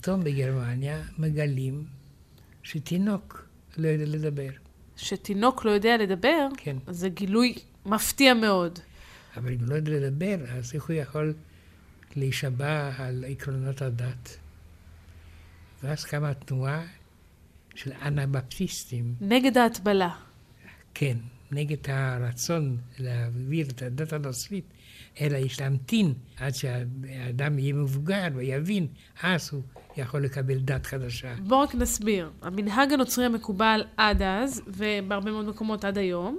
[0.00, 1.84] פתאום בגרמניה מגלים
[2.62, 4.48] שתינוק לא יודע לדבר.
[4.96, 6.48] שתינוק לא יודע לדבר?
[6.56, 6.76] כן.
[6.88, 7.54] זה גילוי
[7.86, 8.78] מפתיע מאוד.
[9.36, 11.34] אבל אם הוא לא יודע לדבר, אז איך הוא יכול
[12.16, 14.36] להישבע על עקרונות הדת?
[15.82, 16.82] ואז קמה תנועה
[17.74, 19.14] של אנבפטיסטים.
[19.20, 20.10] נגד ההטבלה.
[20.94, 21.16] כן,
[21.50, 24.64] נגד הרצון להעביר את הדת הנוצרית,
[25.20, 28.86] אלא יש להמתין עד שהאדם יהיה מבוגר ויבין,
[29.22, 29.62] אז הוא
[29.96, 31.34] יכול לקבל דת חדשה.
[31.38, 32.30] בואו רק נסביר.
[32.42, 36.38] המנהג הנוצרי המקובל עד אז, ובהרבה מאוד מקומות עד היום,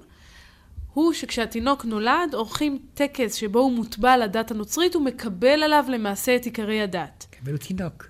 [0.93, 6.81] הוא שכשהתינוק נולד, עורכים טקס שבו הוא מוטבע לדת הנוצרית, ומקבל עליו למעשה את עיקרי
[6.81, 7.25] הדת.
[7.29, 8.07] קבל תינוק.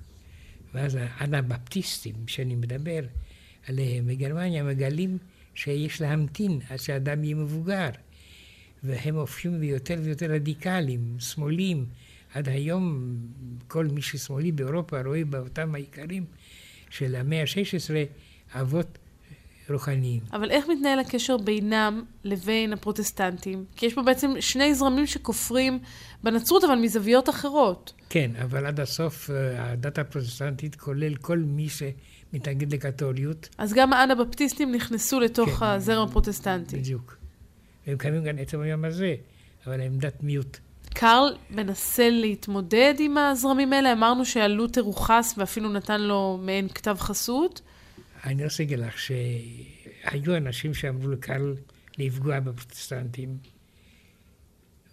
[0.73, 2.99] ואז האנבפטיסטים שאני מדבר
[3.67, 5.17] עליהם בגרמניה מגלים
[5.55, 7.89] שיש להמתין עד שהאדם יהיה מבוגר.
[8.83, 11.85] והם הופכים ליותר ויותר רדיקליים, שמאליים.
[12.33, 13.15] עד היום
[13.67, 16.25] כל מי ששמאלי באירופה רואה באותם העיקרים
[16.89, 17.93] של המאה ה-16
[18.59, 18.97] אבות
[19.69, 20.21] רוחניים.
[20.33, 23.65] אבל איך מתנהל הקשר בינם לבין הפרוטסטנטים?
[23.75, 25.79] כי יש פה בעצם שני זרמים שכופרים
[26.23, 27.93] בנצרות, אבל מזוויות אחרות.
[28.09, 33.49] כן, אבל עד הסוף אה, הדת הפרוטסטנטית כולל כל מי שמתנגד לקתוליות.
[33.57, 36.77] אז גם האנבפטיסטים נכנסו לתוך כן, הזרם הפרוטסטנטי.
[36.77, 37.17] בדיוק.
[37.87, 39.15] והם קיימים גם עצם היום הזה,
[39.67, 40.59] אבל הם דת מיעוט.
[40.99, 43.93] קרל מנסה להתמודד עם הזרמים האלה?
[43.93, 47.61] אמרנו שהלותר הוא חס ואפילו נתן לו מעין כתב חסות.
[48.23, 51.55] אני רוצה להגיד לך שהיו אנשים שאמרו לקרל
[51.97, 53.37] לפגוע בפרוטסטנטים,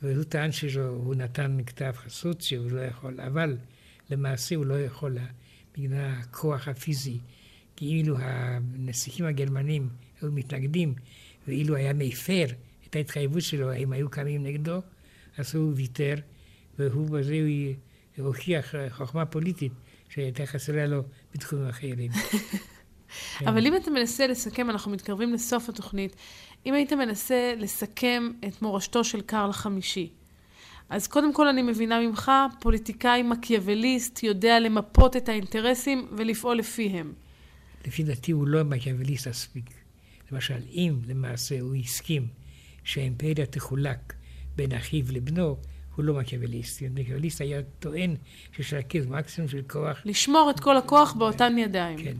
[0.02, 3.56] והוא טען שהוא נתן כתב חסות שהוא לא יכול, אבל
[4.10, 5.18] למעשה הוא לא יכול
[5.78, 7.18] בגלל הכוח הפיזי.
[7.76, 9.88] כי אילו הנסיכים הגרמנים
[10.20, 10.94] היו מתנגדים,
[11.48, 12.46] ואילו היה מפר
[12.86, 14.80] את ההתחייבות שלו, הם היו קמים נגדו,
[15.54, 16.14] הוא ויתר,
[16.78, 17.34] והוא בזה
[18.16, 19.72] הוא הוכיח חוכמה פוליטית
[20.08, 21.02] שהייתה חסרה לו
[21.34, 22.12] בתחומים אחרים.
[22.12, 22.38] כן.
[23.48, 26.16] אבל אם אתה מנסה לסכם, אנחנו מתקרבים לסוף התוכנית,
[26.66, 30.10] אם היית מנסה לסכם את מורשתו של קרל החמישי,
[30.88, 37.12] אז קודם כל אני מבינה ממך, פוליטיקאי מקיאווליסט יודע למפות את האינטרסים ולפעול לפיהם.
[37.86, 39.70] לפי דעתי הוא לא מקיאווליסט מספיק.
[40.32, 42.26] למשל, אם למעשה הוא הסכים
[42.84, 44.14] שהאימפריה תחולק
[44.56, 45.56] בין אחיו לבנו,
[45.96, 46.82] הוא לא מקיאווליסט.
[46.94, 48.16] מקיאווליסט היה טוען
[48.56, 50.02] שיש לרכז מקסימום של כוח.
[50.04, 51.98] לשמור את כל הכוח באותן ידיים.
[51.98, 52.16] כן.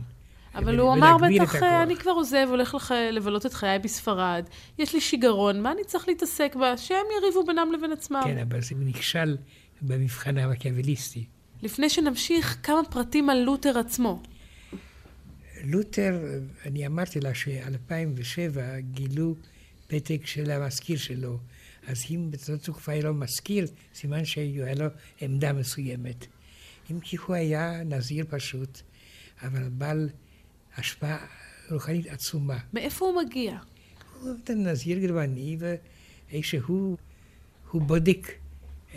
[0.55, 2.91] אבל הוא אמר בטח, אני כבר עוזב, הולך לח...
[2.91, 4.45] לבלות את חיי בספרד,
[4.77, 6.77] יש לי שיגעון, מה אני צריך להתעסק בה?
[6.77, 8.21] שהם יריבו בינם לבין עצמם.
[8.23, 9.37] כן, אבל זה נכשל
[9.81, 11.25] במבחן המקיאווליסטי.
[11.61, 14.21] לפני שנמשיך, כמה פרטים על לותר עצמו.
[15.63, 16.19] לותר,
[16.65, 18.57] אני אמרתי לה ש-2007
[18.91, 19.35] גילו
[19.87, 21.37] פתק של המזכיר שלו.
[21.87, 24.85] אז אם בצד תקופה היה לו מזכיר, סימן שהיה לו
[25.21, 26.27] עמדה מסוימת.
[26.91, 28.81] אם כי הוא היה נזיר פשוט,
[29.41, 30.09] אבל בעל
[30.77, 31.25] השפעה
[31.71, 32.57] רוחנית עצומה.
[32.73, 33.57] מאיפה הוא מגיע?
[34.21, 35.57] הוא נזיר גרמני,
[36.29, 36.97] ואיכשהו
[37.71, 38.31] הוא בודק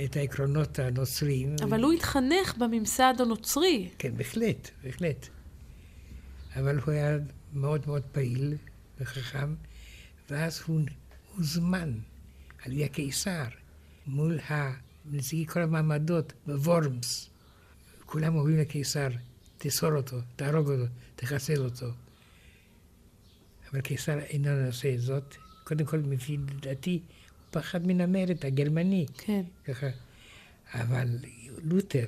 [0.05, 1.57] את העקרונות הנוצריים.
[1.63, 3.89] אבל הוא התחנך בממסד הנוצרי.
[3.99, 5.29] כן, בהחלט, בהחלט.
[6.57, 7.19] אבל הוא היה
[7.53, 8.55] מאוד מאוד פעיל
[9.01, 9.55] וחכם,
[10.31, 10.81] ואז הוא
[11.37, 11.93] הוזמן
[12.65, 13.45] על ידי הקיסר
[14.07, 14.39] מול
[15.05, 17.31] נציגי כל המעמדות בוורמס.
[18.07, 19.09] כולם אומרים לקיסר,
[19.59, 21.87] תסור אותו, תהרוג אותו, תחסל אותו.
[23.71, 25.35] אבל קיסר אינו עושה את זאת.
[25.65, 27.03] קודם כל, לפי דעתי, הוא
[27.51, 29.07] פחד מן המרד הגרמני.
[29.19, 29.43] כן.
[29.65, 29.87] ככה.
[30.75, 31.19] אבל
[31.63, 32.05] לותר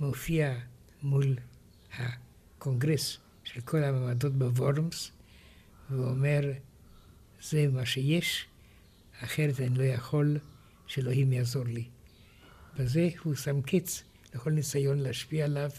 [0.00, 0.54] מופיע
[1.02, 1.36] מול
[1.98, 5.10] הקונגרס של כל המעמדות בוורמס,
[5.90, 6.52] ואומר,
[7.42, 8.46] זה מה שיש,
[9.24, 10.38] אחרת אני לא יכול
[10.86, 11.84] שאלוהים יעזור לי.
[12.78, 14.02] בזה הוא שם קץ
[14.34, 15.70] לכל ניסיון להשפיע עליו,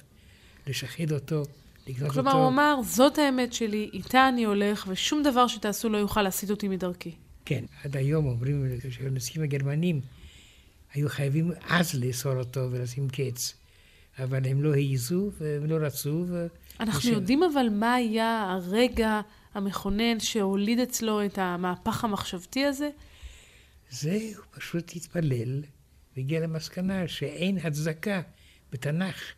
[0.68, 1.44] לשחד אותו,
[1.88, 2.32] לקנות כלומר, אותו.
[2.32, 6.50] כלומר, הוא אמר, זאת האמת שלי, איתה אני הולך, ושום דבר שתעשו לא יוכל להסיט
[6.50, 7.16] אותי מדרכי.
[7.46, 10.02] כן, עד היום אומרים שהנשיאים הגרמנים
[10.94, 13.54] היו חייבים אז לאסור אותו ולשים קץ,
[14.20, 16.26] אבל הם לא העזו והם לא רצו.
[16.28, 16.48] ו...
[16.80, 17.06] אנחנו וש...
[17.06, 19.22] יודעים אבל מה היה הרגע
[19.54, 22.90] המכונן שהוליד אצלו את המהפך המחשבתי הזה?
[23.90, 25.64] זה, הוא פשוט התפלל
[26.18, 28.22] והגיע למסקנה שאין הצדקה
[28.72, 29.34] בתנ"ך,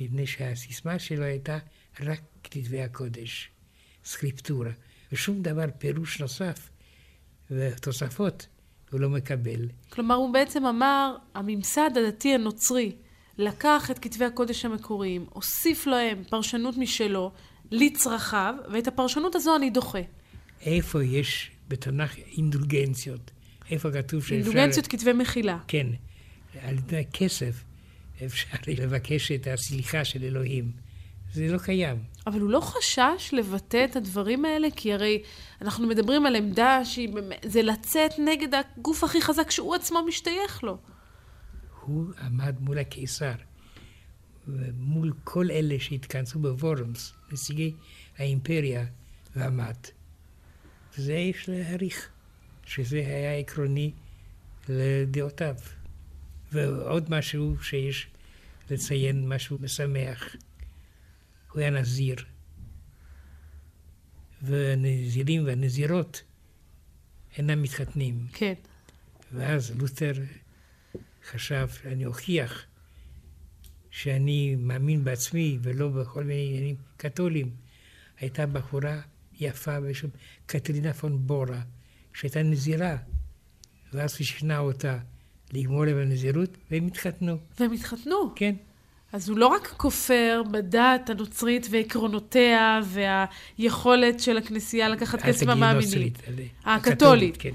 [0.00, 1.58] מפני שהסיסמה שלו הייתה
[2.00, 3.50] רק כתבי הקודש,
[4.04, 4.70] סקריפטורה,
[5.12, 6.70] ושום דבר, פירוש נוסף
[7.50, 8.46] ותוספות,
[8.90, 9.68] הוא לא מקבל.
[9.90, 12.96] כלומר, הוא בעצם אמר, הממסד הדתי הנוצרי
[13.38, 17.32] לקח את כתבי הקודש המקוריים, הוסיף להם פרשנות משלו,
[17.70, 19.98] לצרכיו, ואת הפרשנות הזו אני דוחה.
[20.60, 23.30] איפה יש בתנ"ך אינדולגנציות?
[23.70, 24.34] איפה כתוב שאפשר...
[24.34, 25.58] אינדולגנציות כתבי מחילה.
[25.68, 25.86] כן.
[26.62, 27.64] על ידי כסף
[28.24, 30.84] אפשר לבקש את הסליחה של אלוהים.
[31.32, 31.96] זה לא קיים.
[32.26, 34.68] אבל הוא לא חשש לבטא את הדברים האלה?
[34.76, 35.22] כי הרי
[35.62, 37.08] אנחנו מדברים על עמדה שהיא
[37.44, 40.78] זה לצאת נגד הגוף הכי חזק שהוא עצמו משתייך לו.
[41.80, 43.32] הוא עמד מול הקיסר,
[44.78, 47.72] מול כל אלה שהתכנסו בוורמס, נציגי
[48.18, 48.84] האימפריה,
[49.36, 49.76] ועמד.
[50.98, 52.08] וזה יש להעריך,
[52.66, 53.92] שזה היה עקרוני
[54.68, 55.56] לדעותיו.
[56.52, 58.06] ועוד משהו שיש
[58.70, 60.36] לציין, משהו משמח.
[61.52, 62.16] הוא היה נזיר.
[64.42, 66.22] והנזירים והנזירות
[67.36, 68.26] אינם מתחתנים.
[68.32, 68.54] כן.
[69.32, 70.12] ואז לותר
[71.30, 72.64] חשב, אני אוכיח
[73.90, 77.50] שאני מאמין בעצמי ולא בכל מיני עניינים קתולים.
[78.18, 79.00] הייתה בחורה
[79.40, 80.08] יפה בשם
[80.46, 81.62] קטרינה פון בורה,
[82.14, 82.96] שהייתה נזירה,
[83.92, 84.98] ואז הוא שכנע אותה
[85.52, 87.36] לגמור להם הנזירות, והם התחתנו.
[87.60, 88.32] והם התחתנו?
[88.36, 88.54] כן.
[89.12, 96.12] אז הוא לא רק כופר בדת הנוצרית ועקרונותיה והיכולת של הכנסייה לקחת כסף מהמאמינים.
[96.64, 97.36] הקתולית.
[97.38, 97.54] כן.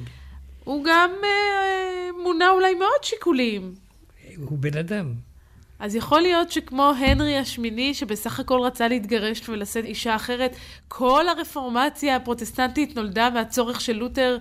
[0.64, 3.74] הוא גם אה, מונה אולי מאוד שיקולים.
[4.38, 5.14] הוא בן אדם.
[5.80, 10.56] אז יכול להיות שכמו הנרי השמיני, שבסך הכל רצה להתגרש ולשאת אישה אחרת,
[10.88, 14.38] כל הרפורמציה הפרוטסטנטית נולדה מהצורך של לותר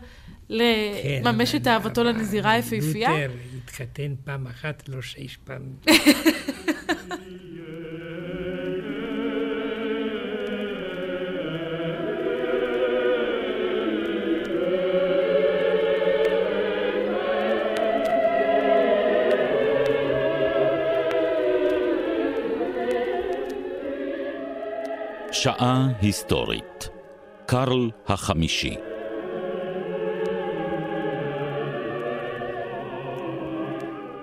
[0.48, 3.10] לממש כן, את אהבתו לנזירה היפהפייה?
[3.10, 3.32] לותר
[3.64, 5.76] התחתן פעם אחת, לא שש פעמים.
[25.42, 26.88] שעה היסטורית.
[27.46, 28.74] קרל החמישי.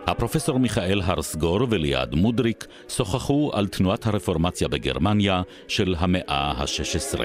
[0.08, 7.20] הפרופסור מיכאל הרסגור וליעד מודריק שוחחו על תנועת הרפורמציה בגרמניה של המאה ה-16.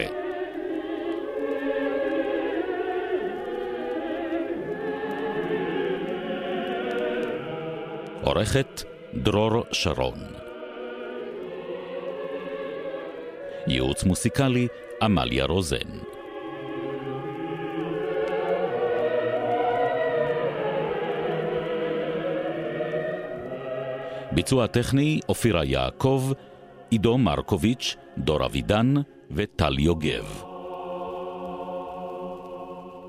[8.22, 8.82] עורכת
[9.14, 10.49] דרור שרון
[13.66, 14.68] ייעוץ מוסיקלי
[15.02, 15.98] עמליה רוזן.
[24.32, 26.32] ביצוע טכני אופירה יעקב,
[26.90, 28.94] עידו מרקוביץ', דור אבידן
[29.30, 30.42] וטל יוגב.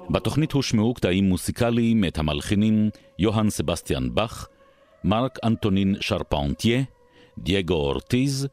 [0.10, 2.90] בתוכנית הושמעו קטעים מוסיקליים את המלחינים
[3.20, 4.48] יוהאן סבסטיאן באך,
[5.04, 6.82] מרק אנטונין שרפנטיה,
[7.38, 8.48] דייגו אורטיז,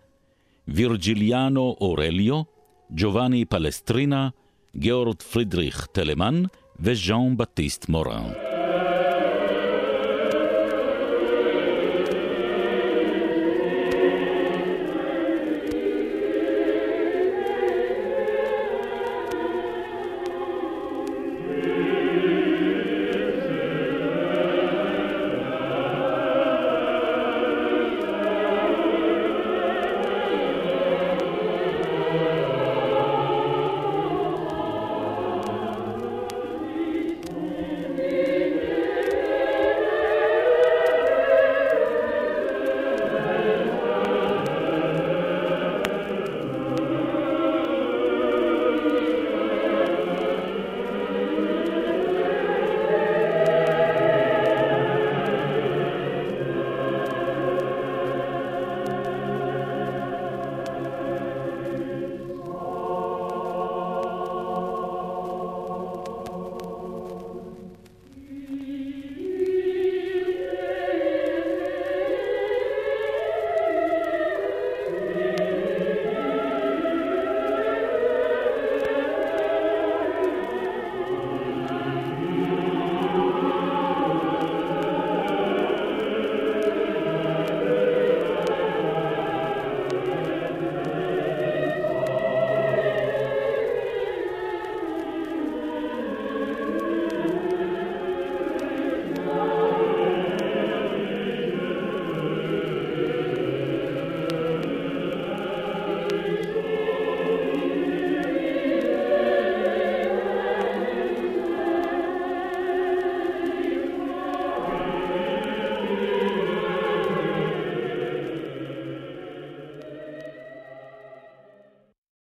[0.68, 2.42] וירג'יליאנו אורליו,
[2.90, 4.28] ג'ובאני פלסטרינה,
[4.76, 6.42] גאורד פרידריך טלמן
[6.80, 8.47] וז'אן בטיסט מורן.